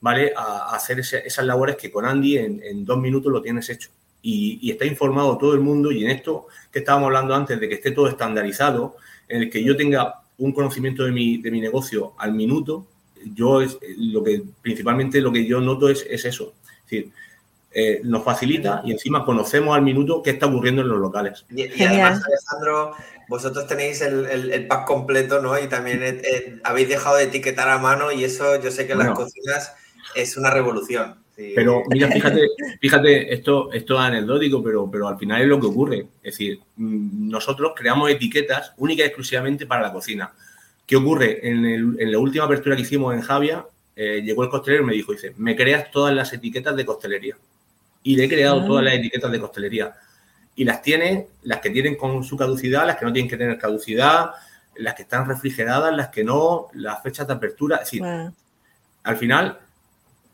¿vale? 0.00 0.32
A, 0.36 0.74
hacer 0.74 1.00
esas 1.00 1.44
labores 1.44 1.76
que 1.76 1.90
con 1.90 2.04
Andy 2.04 2.38
en, 2.38 2.84
dos 2.84 2.98
minutos 2.98 3.32
lo 3.32 3.42
tienes 3.42 3.68
hecho. 3.68 3.90
Y, 4.22 4.70
está 4.70 4.84
informado 4.84 5.38
todo 5.38 5.54
el 5.54 5.60
mundo 5.60 5.92
y 5.92 6.04
en 6.04 6.10
esto 6.10 6.48
que 6.72 6.80
estábamos 6.80 7.06
hablando 7.06 7.34
antes 7.34 7.58
de 7.60 7.68
que 7.68 7.76
esté 7.76 7.92
todo 7.92 8.08
estandarizado, 8.08 8.96
en 9.28 9.42
el 9.42 9.50
que 9.50 9.62
yo 9.62 9.76
tenga 9.76 10.22
un 10.38 10.52
conocimiento 10.52 11.04
de 11.04 11.12
mi, 11.12 11.38
de 11.38 11.50
mi 11.50 11.60
negocio 11.60 12.14
al 12.18 12.32
minuto, 12.32 12.86
yo 13.34 13.60
es, 13.62 13.78
lo 13.98 14.22
que 14.22 14.42
principalmente 14.62 15.20
lo 15.20 15.32
que 15.32 15.46
yo 15.46 15.60
noto 15.60 15.88
es, 15.88 16.06
eso. 16.08 16.54
Es 16.62 16.90
decir, 16.90 17.12
eh, 17.70 18.00
nos 18.02 18.24
facilita 18.24 18.82
y 18.84 18.92
encima 18.92 19.24
conocemos 19.24 19.76
al 19.76 19.82
minuto 19.82 20.22
qué 20.22 20.30
está 20.30 20.46
ocurriendo 20.46 20.82
en 20.82 20.88
los 20.88 20.98
locales. 20.98 21.44
Y, 21.50 21.62
además, 21.82 22.22
Alejandro, 22.24 22.92
vosotros 23.28 23.66
tenéis 23.66 24.00
el, 24.00 24.66
pack 24.66 24.86
completo, 24.86 25.40
¿no? 25.40 25.58
Y 25.58 25.68
también 25.68 26.02
eh, 26.02 26.22
eh, 26.24 26.60
habéis 26.64 26.88
dejado 26.88 27.16
de 27.16 27.24
etiquetar 27.24 27.68
a 27.68 27.78
mano 27.78 28.10
y 28.10 28.24
eso 28.24 28.60
yo 28.60 28.70
sé 28.70 28.86
que 28.86 28.92
en 28.92 28.98
las 28.98 29.10
cocinas 29.10 29.74
es 30.14 30.36
una 30.36 30.50
revolución. 30.50 31.16
Pero 31.54 31.84
mira, 31.88 32.10
fíjate, 32.10 32.40
fíjate, 32.80 33.32
esto, 33.32 33.72
esto 33.72 33.94
es 33.94 34.00
anecdótico, 34.00 34.60
pero, 34.60 34.90
pero 34.90 35.06
al 35.06 35.18
final 35.18 35.40
es 35.40 35.46
lo 35.46 35.60
que 35.60 35.66
ocurre. 35.66 36.06
Es 36.20 36.32
decir, 36.34 36.58
mm, 36.74 37.28
nosotros 37.28 37.74
creamos 37.76 38.10
etiquetas 38.10 38.72
únicas 38.76 39.04
y 39.04 39.06
exclusivamente 39.06 39.64
para 39.64 39.82
la 39.82 39.92
cocina. 39.92 40.32
¿Qué 40.88 40.96
ocurre? 40.96 41.46
En, 41.46 42.10
la 42.10 42.18
última 42.18 42.46
apertura 42.46 42.74
que 42.74 42.80
hicimos 42.80 43.14
en 43.14 43.20
Javia, 43.20 43.66
eh, 43.94 44.22
llegó 44.24 44.42
el 44.42 44.48
costelero 44.48 44.84
y 44.84 44.86
me 44.86 44.94
dijo, 44.94 45.12
dice, 45.12 45.34
me 45.36 45.54
creas 45.54 45.90
todas 45.90 46.14
las 46.14 46.32
etiquetas 46.32 46.74
de 46.74 46.86
costelería. 46.86 47.36
Y 48.02 48.16
le 48.16 48.24
he 48.24 48.28
creado 48.28 48.64
todas 48.64 48.82
las 48.82 48.94
ah. 48.94 48.96
etiquetas 48.96 49.30
de 49.30 49.38
costelería. 49.38 49.94
Y 50.56 50.64
las 50.64 50.80
tiene, 50.80 51.26
las 51.42 51.60
que 51.60 51.68
tienen 51.68 51.94
con 51.94 52.24
su 52.24 52.38
caducidad, 52.38 52.86
las 52.86 52.96
que 52.96 53.04
no 53.04 53.12
tienen 53.12 53.28
que 53.28 53.36
tener 53.36 53.58
caducidad, 53.58 54.30
las 54.76 54.94
que 54.94 55.02
están 55.02 55.28
refrigeradas, 55.28 55.94
las 55.94 56.08
que 56.08 56.24
no, 56.24 56.68
las 56.72 57.02
fechas 57.02 57.26
de 57.26 57.34
apertura. 57.34 57.76
Es 57.76 57.90
decir, 57.90 58.02
al 59.02 59.16
final, 59.18 59.58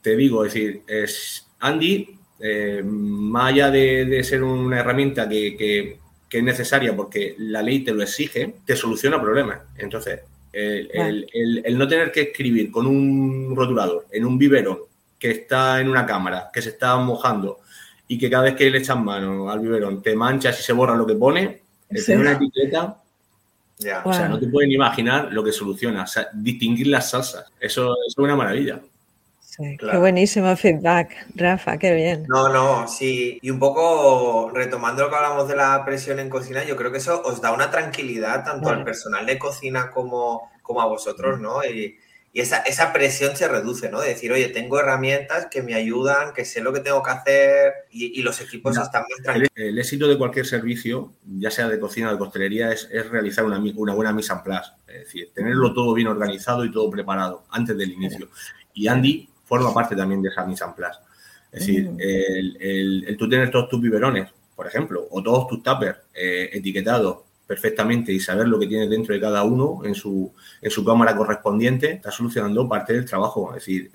te 0.02 0.14
digo, 0.14 0.44
es 0.44 0.54
decir, 0.54 0.82
es 0.86 1.48
Andy, 1.58 2.16
eh, 2.38 2.80
más 2.84 3.50
allá 3.50 3.72
de, 3.72 4.22
ser 4.22 4.44
una 4.44 4.78
herramienta 4.78 5.28
que, 5.28 5.98
que 6.28 6.38
es 6.38 6.44
necesaria 6.44 6.94
porque 6.94 7.34
la 7.38 7.60
ley 7.60 7.80
te 7.80 7.92
lo 7.92 8.04
exige, 8.04 8.54
te 8.64 8.76
soluciona 8.76 9.20
problemas. 9.20 9.58
Entonces, 9.76 10.20
el, 10.54 11.78
no 11.78 11.88
tener 11.88 12.12
que 12.12 12.22
escribir 12.22 12.70
con 12.70 12.86
un 12.86 13.54
rotulador 13.56 14.06
en 14.10 14.24
un 14.24 14.38
biberón 14.38 14.78
que 15.18 15.30
está 15.30 15.80
en 15.80 15.88
una 15.88 16.06
cámara, 16.06 16.50
que 16.52 16.62
se 16.62 16.70
está 16.70 16.96
mojando 16.96 17.60
y 18.06 18.18
que 18.18 18.30
cada 18.30 18.44
vez 18.44 18.54
que 18.54 18.70
le 18.70 18.78
echas 18.78 18.98
mano 18.98 19.50
al 19.50 19.60
biberón 19.60 20.02
te 20.02 20.14
manchas 20.14 20.58
y 20.60 20.62
se 20.62 20.72
borra 20.72 20.94
lo 20.94 21.06
que 21.06 21.14
pone, 21.14 21.62
el 21.88 22.04
tener 22.04 22.20
una 22.20 22.32
etiqueta, 22.32 23.00
o 24.04 24.12
sea, 24.12 24.28
no 24.28 24.38
te 24.38 24.46
pueden 24.46 24.70
imaginar 24.70 25.32
lo 25.32 25.42
que 25.42 25.52
soluciona, 25.52 26.04
o 26.04 26.06
sea, 26.06 26.28
distinguir 26.32 26.86
las 26.88 27.10
salsas, 27.10 27.52
eso, 27.58 27.94
es 28.06 28.16
una 28.18 28.36
maravilla. 28.36 28.80
Qué 29.56 29.96
buenísimo 29.98 30.56
feedback, 30.56 31.26
Rafa, 31.34 31.76
qué 31.78 31.94
bien. 31.94 32.26
No, 32.28 32.48
no, 32.48 32.88
sí. 32.88 33.38
Y 33.40 33.50
un 33.50 33.58
poco 33.58 34.50
retomando 34.52 35.02
lo 35.02 35.10
que 35.10 35.16
hablamos 35.16 35.48
de 35.48 35.54
la 35.54 35.84
presión 35.84 36.18
en 36.18 36.28
cocina, 36.28 36.64
yo 36.64 36.76
creo 36.76 36.90
que 36.90 36.98
eso 36.98 37.22
os 37.24 37.40
da 37.40 37.52
una 37.52 37.70
tranquilidad 37.70 38.44
tanto 38.44 38.68
al 38.68 38.84
personal 38.84 39.24
de 39.26 39.38
cocina 39.38 39.90
como, 39.90 40.50
como 40.62 40.80
a 40.82 40.86
vosotros, 40.86 41.40
¿no? 41.40 41.64
Y, 41.64 41.98
esa, 42.32 42.62
esa, 42.62 42.92
presión 42.92 43.36
se 43.36 43.46
reduce, 43.46 43.88
¿no? 43.90 44.00
De 44.00 44.08
decir, 44.08 44.32
oye, 44.32 44.48
tengo 44.48 44.80
herramientas 44.80 45.46
que 45.48 45.62
me 45.62 45.74
ayudan, 45.74 46.32
que 46.34 46.44
sé 46.44 46.60
lo 46.60 46.72
que 46.72 46.80
tengo 46.80 47.00
que 47.00 47.10
hacer 47.12 47.72
y, 47.92 48.20
los 48.22 48.40
equipos 48.40 48.76
están 48.76 49.04
más 49.08 49.22
tranquilos. 49.22 49.50
El, 49.54 49.78
éxito 49.78 50.08
de 50.08 50.18
cualquier 50.18 50.44
servicio, 50.44 51.12
ya 51.38 51.52
sea 51.52 51.68
de 51.68 51.78
cocina 51.78 52.08
o 52.08 52.12
de 52.12 52.18
costelería, 52.18 52.72
es, 52.72 52.88
realizar 53.08 53.44
una, 53.44 53.62
una, 53.76 53.94
buena 53.94 54.12
mise 54.12 54.32
en 54.32 54.42
place. 54.42 54.72
Es 54.88 55.04
decir, 55.04 55.30
tenerlo 55.32 55.72
todo 55.72 55.94
bien 55.94 56.08
organizado 56.08 56.64
y 56.64 56.72
todo 56.72 56.90
preparado 56.90 57.44
antes 57.50 57.78
del 57.78 57.92
inicio. 57.92 58.28
Y 58.72 58.88
Andy 58.88 59.28
forma 59.54 59.72
parte 59.72 59.94
también 59.94 60.20
de 60.22 60.28
esa 60.28 60.44
mise 60.44 60.64
en 60.64 60.72
place. 60.72 60.98
Es 61.52 61.60
decir, 61.60 61.90
mm. 61.90 61.96
el, 62.00 63.16
tú 63.16 63.28
tener 63.28 63.50
todos 63.50 63.68
tus 63.68 63.80
biberones, 63.80 64.28
por 64.56 64.66
ejemplo, 64.66 65.06
o 65.10 65.22
todos 65.22 65.46
tus 65.46 65.62
tuppers 65.62 65.98
eh, 66.12 66.50
etiquetados 66.52 67.18
perfectamente 67.46 68.12
y 68.12 68.18
saber 68.18 68.48
lo 68.48 68.58
que 68.58 68.66
tienes 68.66 68.90
dentro 68.90 69.14
de 69.14 69.20
cada 69.20 69.44
uno 69.44 69.82
en 69.84 69.94
su, 69.94 70.32
en 70.60 70.70
su 70.70 70.84
cámara 70.84 71.14
correspondiente, 71.14 71.92
está 71.92 72.10
solucionando 72.10 72.68
parte 72.68 72.94
del 72.94 73.04
trabajo. 73.04 73.50
Es 73.50 73.56
decir, 73.56 73.92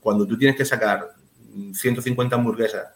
cuando 0.00 0.26
tú 0.26 0.36
tienes 0.36 0.56
que 0.56 0.64
sacar 0.64 1.14
150 1.72 2.36
hamburguesas 2.36 2.88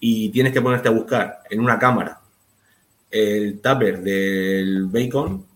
y 0.00 0.28
tienes 0.30 0.52
que 0.52 0.60
ponerte 0.60 0.88
a 0.88 0.92
buscar 0.92 1.38
en 1.48 1.60
una 1.60 1.78
cámara 1.78 2.20
el 3.10 3.60
tupper 3.60 4.02
del 4.02 4.86
bacon 4.86 5.46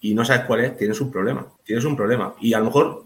y 0.00 0.14
no 0.14 0.24
sabes 0.24 0.44
cuál 0.44 0.60
es, 0.60 0.76
tienes 0.76 1.00
un 1.00 1.10
problema. 1.10 1.46
Tienes 1.64 1.84
un 1.84 1.96
problema. 1.96 2.34
Y 2.40 2.52
a 2.52 2.58
lo 2.58 2.66
mejor 2.66 3.04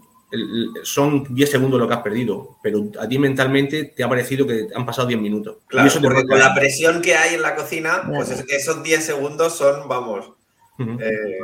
son 0.83 1.25
10 1.33 1.49
segundos 1.49 1.79
lo 1.79 1.87
que 1.87 1.93
has 1.93 2.01
perdido, 2.01 2.57
pero 2.63 2.89
a 2.99 3.07
ti 3.07 3.19
mentalmente 3.19 3.85
te 3.85 4.03
ha 4.03 4.09
parecido 4.09 4.47
que 4.47 4.67
han 4.73 4.85
pasado 4.85 5.07
10 5.07 5.19
minutos. 5.19 5.57
Claro, 5.67 5.91
porque 6.01 6.25
con 6.25 6.39
la 6.39 6.53
presión 6.53 7.01
que 7.01 7.15
hay 7.15 7.35
en 7.35 7.41
la 7.41 7.55
cocina, 7.55 8.03
pues 8.07 8.29
esos 8.47 8.83
10 8.83 9.03
segundos 9.03 9.55
son, 9.55 9.87
vamos, 9.87 10.31
eh, 10.79 11.39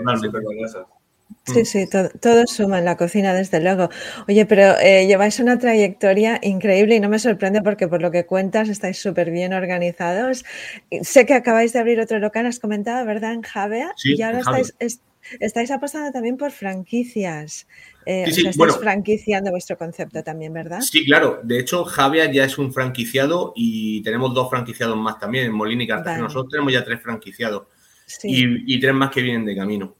Sí, 1.45 1.65
sí, 1.65 1.87
todo, 1.89 2.45
suma 2.45 2.79
en 2.79 2.85
la 2.85 2.97
cocina, 2.97 3.33
desde 3.33 3.61
luego. 3.61 3.89
Oye, 4.27 4.45
pero 4.45 4.77
eh, 4.79 5.07
lleváis 5.07 5.39
una 5.39 5.57
trayectoria 5.57 6.39
increíble 6.41 6.95
y 6.95 6.99
no 6.99 7.09
me 7.09 7.19
sorprende 7.19 7.61
porque 7.61 7.87
por 7.87 8.01
lo 8.01 8.11
que 8.11 8.25
cuentas 8.25 8.67
estáis 8.67 8.97
súper 8.97 9.31
bien 9.31 9.53
organizados. 9.53 10.43
Sé 11.01 11.25
que 11.25 11.33
acabáis 11.33 11.73
de 11.73 11.79
abrir 11.79 11.99
otro 11.99 12.19
local, 12.19 12.45
has 12.45 12.59
comentado, 12.59 13.05
¿verdad? 13.05 13.33
En 13.33 13.41
Javea. 13.43 13.93
Sí, 13.95 14.15
y 14.17 14.21
ahora 14.21 14.39
estáis, 14.39 15.01
estáis 15.39 15.71
apostando 15.71 16.11
también 16.11 16.37
por 16.37 16.51
franquicias. 16.51 17.67
Eh, 18.05 18.23
estáis 18.27 18.55
franquiciando 18.79 19.51
vuestro 19.51 19.77
concepto 19.77 20.23
también, 20.23 20.53
¿verdad? 20.53 20.81
Sí, 20.81 21.05
claro. 21.05 21.41
De 21.43 21.59
hecho, 21.59 21.83
Javia 21.83 22.31
ya 22.31 22.45
es 22.45 22.57
un 22.57 22.73
franquiciado 22.73 23.53
y 23.55 24.01
tenemos 24.03 24.33
dos 24.33 24.49
franquiciados 24.49 24.95
más 24.95 25.19
también 25.19 25.45
en 25.45 25.53
Molina 25.53 25.83
y 25.83 25.87
Cartagena. 25.87 26.23
Nosotros 26.23 26.51
tenemos 26.51 26.71
ya 26.71 26.83
tres 26.83 27.01
franquiciados 27.01 27.67
y, 28.23 28.79
tres 28.79 28.93
más 28.93 29.11
que 29.11 29.21
vienen 29.21 29.45
de 29.45 29.55
camino. 29.55 29.95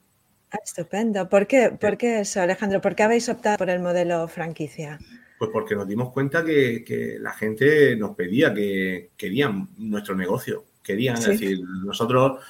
Ah, 0.52 0.60
estupendo. 0.64 1.28
¿Por 1.28 1.46
qué, 1.48 1.72
¿Por 1.72 1.98
qué 1.98 2.22
eso, 2.22 2.42
Alejandro? 2.42 2.80
¿Por 2.80 2.96
qué 2.96 3.04
habéis 3.04 3.28
optado 3.28 3.58
por 3.58 3.70
el 3.70 3.80
modelo 3.80 4.28
franquicia? 4.30 4.98
Pues 5.38 5.52
porque 5.52 5.76
nos 5.76 5.88
dimos 5.88 6.12
cuenta 6.12 6.44
que, 6.44 7.18
la 7.20 7.34
gente 7.34 7.96
nos 7.96 8.16
pedía 8.16 8.54
que 8.54 9.12
querían 9.18 9.70
nuestro 9.78 10.16
negocio. 10.16 10.66
Querían, 10.82 11.18
es 11.18 11.26
decir, 11.26 11.60
nosotros 11.84 12.42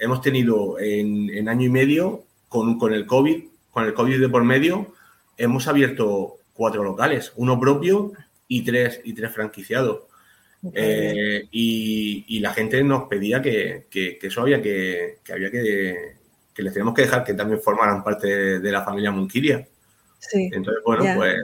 hemos 0.00 0.20
tenido 0.20 0.78
en, 0.80 1.48
año 1.48 1.66
y 1.66 1.70
medio 1.70 2.24
con, 2.48 2.78
con 2.78 2.92
el 2.92 3.06
COVID 3.06 3.50
con 3.70 3.84
el 3.84 3.94
COVID 3.94 4.20
de 4.20 4.28
por 4.28 4.44
medio, 4.44 4.94
hemos 5.36 5.68
abierto 5.68 6.36
cuatro 6.52 6.82
locales, 6.82 7.32
uno 7.36 7.58
propio 7.58 8.12
y 8.48 8.62
tres, 8.62 9.00
y 9.04 9.12
tres 9.12 9.32
franquiciados. 9.32 10.02
Eh, 10.74 11.46
y, 11.50 12.40
la 12.40 12.52
gente 12.52 12.82
nos 12.82 13.04
pedía 13.04 13.40
que, 13.40 13.86
eso 14.20 14.42
había 14.42 14.60
que, 14.60 15.18
había 15.32 15.50
que, 15.50 16.16
que 16.52 16.62
les 16.62 16.72
tenemos 16.72 16.94
que 16.94 17.02
dejar 17.02 17.24
que 17.24 17.34
también 17.34 17.60
formaran 17.60 18.04
parte 18.04 18.60
de, 18.60 18.72
la 18.72 18.84
familia 18.84 19.10
Munquiria. 19.10 19.66
Sí. 20.18 20.50
Entonces, 20.52 20.82
bueno, 20.84 21.04
pues. 21.16 21.36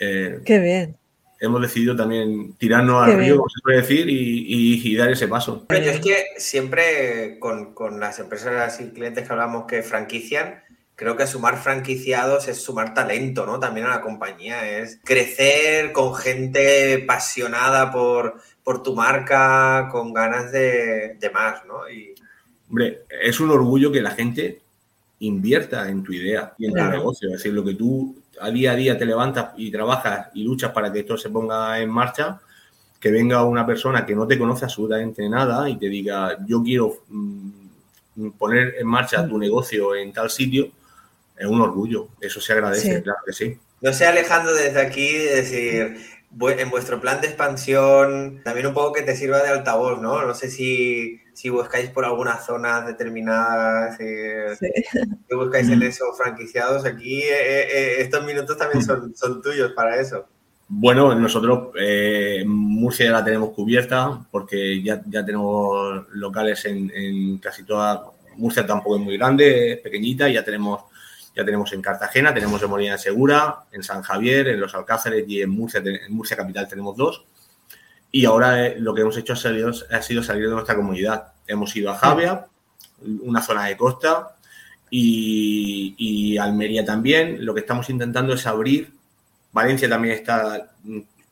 Eh, 0.00 0.40
Qué 0.44 0.60
bien. 0.60 0.96
Hemos 1.40 1.62
decidido 1.62 1.94
también 1.94 2.54
tirarnos 2.54 3.06
al 3.06 3.16
río, 3.18 3.36
como 3.36 3.48
se 3.48 3.60
puede 3.62 3.80
decir, 3.80 4.06
y, 4.08 4.96
dar 4.96 5.10
ese 5.10 5.28
paso. 5.28 5.64
Pero 5.68 5.84
yo 5.84 5.92
es 5.92 6.00
que 6.00 6.24
siempre 6.36 7.38
con, 7.38 7.74
con 7.74 8.00
las 8.00 8.18
empresas 8.18 8.80
y 8.80 8.90
clientes 8.90 9.26
que 9.26 9.32
hablamos 9.32 9.66
que 9.66 9.82
franquician, 9.82 10.62
creo 10.98 11.16
que 11.16 11.28
sumar 11.28 11.58
franquiciados 11.58 12.48
es 12.48 12.60
sumar 12.60 12.92
talento, 12.92 13.46
¿no? 13.46 13.60
También 13.60 13.86
a 13.86 13.90
la 13.90 14.00
compañía, 14.00 14.68
es 14.80 14.98
crecer 15.04 15.92
con 15.92 16.12
gente 16.12 17.04
apasionada 17.04 17.92
por, 17.92 18.40
por 18.64 18.82
tu 18.82 18.96
marca, 18.96 19.88
con 19.92 20.12
ganas 20.12 20.50
de, 20.50 21.16
más, 21.32 21.64
¿no? 21.66 21.88
Y... 21.88 22.16
Hombre, 22.68 23.04
es 23.22 23.38
un 23.38 23.50
orgullo 23.50 23.92
que 23.92 24.02
la 24.02 24.10
gente 24.10 24.60
invierta 25.20 25.88
en 25.88 26.02
tu 26.02 26.12
idea 26.12 26.54
y 26.58 26.66
en 26.66 26.74
tu 26.74 26.82
negocio. 26.82 27.28
Es 27.28 27.34
decir, 27.34 27.52
lo 27.52 27.64
que 27.64 27.74
tú 27.74 28.16
a 28.40 28.50
día 28.50 28.72
a 28.72 28.76
día 28.76 28.98
te 28.98 29.06
levantas 29.06 29.50
y 29.56 29.70
trabajas 29.70 30.28
y 30.34 30.44
luchas 30.44 30.72
para 30.72 30.92
que 30.92 31.00
esto 31.00 31.16
se 31.16 31.30
ponga 31.30 31.80
en 31.80 31.90
marcha, 31.90 32.40
que 33.00 33.10
venga 33.10 33.44
una 33.44 33.66
persona 33.66 34.04
que 34.04 34.14
no 34.14 34.26
te 34.26 34.38
conoce 34.38 34.64
absolutamente 34.64 35.28
nada 35.28 35.68
y 35.68 35.76
te 35.76 35.88
diga, 35.88 36.38
yo 36.46 36.62
quiero 36.62 37.04
mm, 37.08 38.30
poner 38.38 38.74
en 38.78 38.86
marcha 38.86 39.26
tu 39.26 39.38
negocio 39.38 39.94
en 39.94 40.12
tal 40.12 40.30
sitio, 40.30 40.70
es 41.36 41.46
un 41.46 41.60
orgullo. 41.60 42.08
Eso 42.20 42.40
se 42.40 42.52
agradece, 42.52 43.02
claro 43.02 43.20
que 43.24 43.32
sí. 43.32 43.58
No 43.80 43.92
sé, 43.92 44.06
Alejandro, 44.06 44.54
desde 44.54 44.80
aquí 44.80 45.12
decir, 45.12 45.98
en 46.40 46.70
vuestro 46.70 47.00
plan 47.00 47.20
de 47.20 47.28
expansión, 47.28 48.40
también 48.42 48.66
un 48.66 48.74
poco 48.74 48.92
que 48.92 49.02
te 49.02 49.16
sirva 49.16 49.42
de 49.42 49.50
altavoz, 49.50 50.00
¿no? 50.00 50.26
No 50.26 50.34
sé 50.34 50.50
si, 50.50 51.20
si 51.38 51.50
buscáis 51.50 51.88
por 51.90 52.04
algunas 52.04 52.44
zonas 52.44 52.84
determinadas, 52.84 53.96
si 53.96 55.34
buscáis 55.36 55.68
en 55.68 55.84
eso 55.84 56.12
franquiciados. 56.14 56.84
Aquí 56.84 57.20
eh, 57.20 57.30
eh, 57.30 57.68
eh, 57.72 57.96
estos 58.00 58.24
minutos 58.24 58.58
también 58.58 58.84
son, 58.84 59.14
son 59.14 59.40
tuyos 59.40 59.70
para 59.70 60.00
eso. 60.00 60.26
Bueno, 60.66 61.14
nosotros 61.14 61.68
Murcia 62.44 63.06
ya 63.06 63.12
la 63.12 63.24
tenemos 63.24 63.50
cubierta 63.50 64.26
porque 64.32 64.82
ya, 64.82 65.00
ya 65.06 65.24
tenemos 65.24 66.06
locales 66.10 66.64
en, 66.64 66.90
en 66.90 67.38
casi 67.38 67.62
toda... 67.62 68.02
Murcia 68.36 68.66
tampoco 68.66 68.96
es 68.96 69.02
muy 69.02 69.16
grande, 69.16 69.74
es 69.74 69.78
pequeñita 69.78 70.28
y 70.28 70.34
ya 70.34 70.44
tenemos 70.44 70.82
ya 71.36 71.44
tenemos 71.44 71.72
en 71.72 71.80
Cartagena, 71.80 72.34
tenemos 72.34 72.60
en 72.60 72.70
Molina 72.70 72.98
Segura, 72.98 73.60
en 73.70 73.84
San 73.84 74.02
Javier, 74.02 74.48
en 74.48 74.58
Los 74.58 74.74
Alcázares 74.74 75.24
y 75.28 75.40
en 75.40 75.50
Murcia, 75.50 75.80
en 75.84 76.12
Murcia 76.12 76.36
Capital 76.36 76.66
tenemos 76.66 76.96
dos. 76.96 77.24
Y 78.10 78.24
ahora 78.24 78.66
eh, 78.66 78.76
lo 78.78 78.94
que 78.94 79.02
hemos 79.02 79.16
hecho 79.16 79.34
ha 79.34 79.36
sido, 79.36 79.70
ha 79.90 80.02
sido 80.02 80.22
salir 80.22 80.48
de 80.48 80.54
nuestra 80.54 80.76
comunidad. 80.76 81.32
Hemos 81.46 81.74
ido 81.76 81.90
a 81.90 81.96
Javia, 81.96 82.46
una 83.22 83.42
zona 83.42 83.66
de 83.66 83.76
costa, 83.76 84.36
y, 84.90 86.36
Almería 86.38 86.84
también. 86.84 87.44
Lo 87.44 87.54
que 87.54 87.60
estamos 87.60 87.88
intentando 87.90 88.32
es 88.32 88.46
abrir. 88.46 88.92
Valencia 89.52 89.88
también 89.88 90.14
está. 90.14 90.72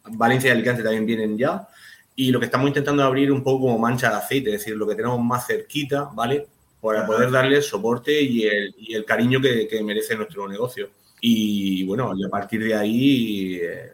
Valencia 0.08 0.48
y 0.48 0.52
Alicante 0.52 0.82
también 0.82 1.06
vienen 1.06 1.38
ya. 1.38 1.68
Y 2.14 2.30
lo 2.30 2.38
que 2.38 2.46
estamos 2.46 2.68
intentando 2.68 3.02
es 3.02 3.06
abrir 3.06 3.32
un 3.32 3.42
poco 3.42 3.66
como 3.66 3.78
mancha 3.78 4.10
de 4.10 4.16
aceite, 4.16 4.50
es 4.54 4.60
decir, 4.60 4.76
lo 4.76 4.86
que 4.86 4.94
tenemos 4.94 5.20
más 5.20 5.46
cerquita, 5.46 6.10
¿vale? 6.14 6.46
para 6.86 7.06
poder 7.06 7.30
darle 7.30 7.56
el 7.56 7.62
soporte 7.62 8.20
y 8.20 8.44
el, 8.44 8.74
y 8.78 8.94
el 8.94 9.04
cariño 9.04 9.40
que, 9.40 9.68
merece 9.82 10.16
nuestro 10.16 10.48
negocio. 10.48 10.90
Y 11.20 11.84
bueno, 11.84 12.12
y 12.16 12.24
a 12.24 12.28
partir 12.28 12.62
de 12.62 12.74
ahí, 12.74 13.58
eh, 13.60 13.92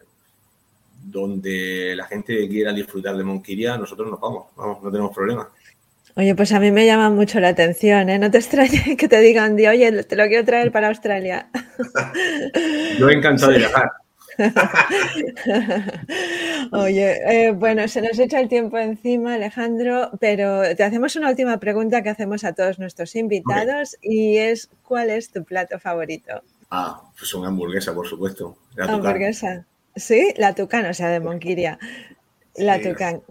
donde 1.02 1.94
la 1.96 2.06
gente 2.06 2.48
quiera 2.48 2.72
disfrutar 2.72 3.16
de 3.16 3.24
Monquiria, 3.24 3.76
nosotros 3.76 4.10
nos 4.10 4.20
vamos, 4.20 4.46
vamos, 4.56 4.82
no 4.82 4.90
tenemos 4.90 5.14
problema. 5.14 5.48
Oye, 6.14 6.34
pues 6.34 6.52
a 6.52 6.60
mí 6.60 6.70
me 6.70 6.84
llama 6.84 7.08
mucho 7.08 7.40
la 7.40 7.48
atención, 7.48 8.10
¿eh? 8.10 8.18
No 8.18 8.30
te 8.30 8.38
extrañe 8.38 8.96
que 8.98 9.08
te 9.08 9.20
digan, 9.20 9.54
oye, 9.54 10.04
te 10.04 10.16
lo 10.16 10.26
quiero 10.26 10.44
traer 10.44 10.70
para 10.70 10.88
Australia. 10.88 11.48
Yo 12.98 13.08
he 13.08 13.14
encantado 13.14 13.52
de 13.52 13.58
viajar. 13.58 13.92
Oye, 16.72 17.20
eh, 17.26 17.52
bueno, 17.52 17.86
se 17.86 18.00
nos 18.00 18.18
echa 18.18 18.40
el 18.40 18.48
tiempo 18.48 18.78
encima, 18.78 19.34
Alejandro, 19.34 20.10
pero 20.20 20.74
te 20.74 20.84
hacemos 20.84 21.16
una 21.16 21.28
última 21.28 21.58
pregunta 21.58 22.02
que 22.02 22.08
hacemos 22.08 22.42
a 22.44 22.54
todos 22.54 22.78
nuestros 22.78 23.14
invitados 23.14 23.98
y 24.00 24.38
es 24.38 24.70
¿cuál 24.82 25.10
es 25.10 25.30
tu 25.30 25.44
plato 25.44 25.78
favorito? 25.78 26.40
Ah, 26.70 27.02
pues 27.18 27.34
una 27.34 27.48
hamburguesa, 27.48 27.92
por 27.94 28.08
supuesto. 28.08 28.56
Hamburguesa. 28.78 29.66
Sí, 29.96 30.32
la 30.36 30.54
tucán, 30.54 30.86
o 30.86 30.94
sea, 30.94 31.08
de 31.08 31.20
Monquiria. 31.20 31.78
La 32.56 32.80
tucán. 32.80 33.22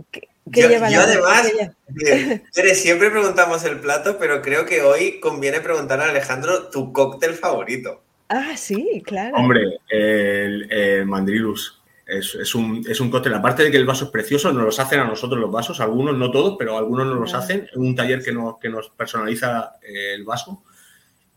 ¿Qué, 0.52 0.68
lleva 0.68 0.90
la 0.90 1.04
además, 1.04 1.52
siempre 2.74 3.10
preguntamos 3.10 3.64
el 3.64 3.80
plato, 3.80 4.18
pero 4.20 4.42
creo 4.42 4.66
que 4.66 4.82
hoy 4.82 5.20
conviene 5.20 5.62
preguntar 5.62 6.02
a 6.02 6.10
Alejandro 6.10 6.70
tu 6.70 6.92
cóctel 6.92 7.36
favorito. 7.36 8.02
Ah, 8.28 8.56
sí, 8.58 9.02
claro. 9.06 9.38
Hombre, 9.38 9.80
el, 9.90 11.06
mandrilus. 11.06 11.82
Es, 12.06 12.56
un, 12.56 12.84
es 12.90 13.00
un 13.00 13.10
cóctel. 13.10 13.34
Aparte 13.34 13.64
de 13.64 13.72
que 13.72 13.78
el 13.78 13.86
vaso 13.86 14.06
es 14.06 14.12
precioso, 14.12 14.52
nos 14.52 14.66
los 14.66 14.80
hacen 14.80 15.00
a 15.00 15.06
nosotros 15.06 15.40
los 15.40 15.52
vasos, 15.52 15.80
algunos, 15.80 16.18
no 16.18 16.30
todos, 16.32 16.56
pero 16.60 16.78
algunos 16.78 17.08
nos 17.08 17.20
los 17.20 17.34
hacen. 17.34 17.70
Un 17.76 17.96
taller 17.96 18.22
que 18.22 18.34
nos, 18.34 18.58
que 18.60 18.70
nos 18.70 18.90
personaliza 18.90 19.74
eh, 19.82 20.16
el 20.16 20.26
vaso. 20.26 20.64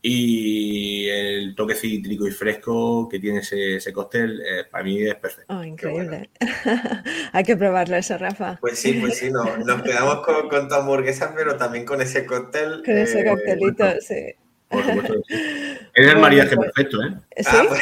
Y 0.07 1.09
el 1.09 1.55
toque 1.55 1.73
cítrico 1.73 2.27
y 2.27 2.31
fresco 2.31 3.09
que 3.09 3.19
tiene 3.19 3.39
ese, 3.39 3.77
ese 3.77 3.91
cóctel, 3.91 4.39
eh, 4.39 4.65
para 4.69 4.83
mí 4.83 5.01
es 5.01 5.15
perfecto. 5.15 5.57
Oh, 5.57 5.63
increíble. 5.63 6.29
Hay 7.33 7.43
que 7.43 7.57
probarlo 7.57 7.95
eso, 7.95 8.15
Rafa. 8.15 8.59
Pues 8.61 8.77
sí, 8.77 8.99
pues 9.01 9.17
sí, 9.17 9.31
no, 9.31 9.57
nos 9.57 9.81
quedamos 9.81 10.23
con, 10.23 10.47
con 10.47 10.67
tu 10.69 10.75
hamburguesa, 10.75 11.33
pero 11.35 11.57
también 11.57 11.85
con 11.85 12.03
ese 12.03 12.23
cóctel. 12.23 12.83
Con 12.85 12.95
ese 12.95 13.21
eh, 13.21 13.25
cóctelito, 13.25 13.83
sí. 13.99 14.35
Por 14.69 14.83
supuesto. 14.83 15.15
Es 15.95 16.07
el 16.07 16.19
maridaje 16.19 16.55
pues, 16.55 16.71
perfecto, 16.71 17.01
¿eh? 17.01 17.15
Sí. 17.37 17.43
Ah, 17.47 17.65
pues, 17.67 17.81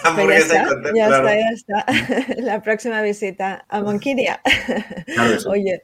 pues 0.14 0.48
ya, 0.48 0.62
está, 0.62 0.94
ya 0.94 1.08
está, 1.08 1.34
ya 1.34 1.50
está. 1.52 1.84
La 2.40 2.62
próxima 2.62 3.02
visita 3.02 3.66
a 3.68 3.82
Monquiria. 3.82 4.40
Oye, 5.48 5.82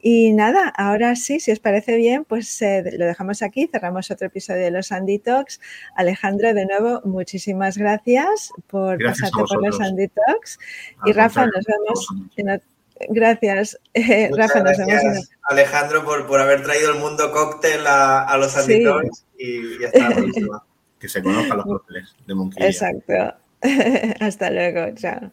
Y 0.00 0.32
nada, 0.32 0.68
ahora 0.68 1.16
sí, 1.16 1.40
si 1.40 1.52
os 1.52 1.60
parece 1.60 1.96
bien, 1.96 2.24
pues 2.24 2.60
eh, 2.62 2.82
lo 2.98 3.06
dejamos 3.06 3.42
aquí, 3.42 3.68
cerramos 3.70 4.10
otro 4.10 4.26
episodio 4.26 4.64
de 4.64 4.70
los 4.70 4.92
Andy 4.92 5.18
Talks. 5.18 5.60
Alejandro, 5.96 6.52
de 6.52 6.66
nuevo, 6.66 7.00
muchísimas 7.04 7.78
gracias 7.78 8.52
por 8.66 9.02
pasarte 9.02 9.42
por 9.48 9.64
los 9.64 9.80
Andy 9.80 10.08
Talks. 10.08 10.58
y 11.04 11.12
Rafa, 11.12 11.46
nos 11.46 11.64
vemos 11.64 12.08
gracias. 13.08 13.78
Rafa. 14.36 14.62
Nos 14.62 14.78
hemos. 14.78 15.30
Alejandro, 15.42 16.04
por, 16.04 16.26
por, 16.26 16.40
haber 16.40 16.62
traído 16.62 16.92
el 16.92 16.98
mundo 16.98 17.32
cóctel 17.32 17.86
a, 17.86 18.36
los 18.38 18.56
auditores 18.56 19.24
sí. 19.36 19.44
y 19.44 19.80
ya 19.80 19.88
está. 19.88 20.14
que 20.98 21.08
se 21.08 21.22
conozcan 21.22 21.56
los 21.56 21.66
cócteles 21.66 22.14
de 22.26 22.34
Monquilla. 22.34 22.66
Exacto. 22.66 23.34
Hasta 24.20 24.50
luego. 24.50 24.94
Chao. 24.94 25.32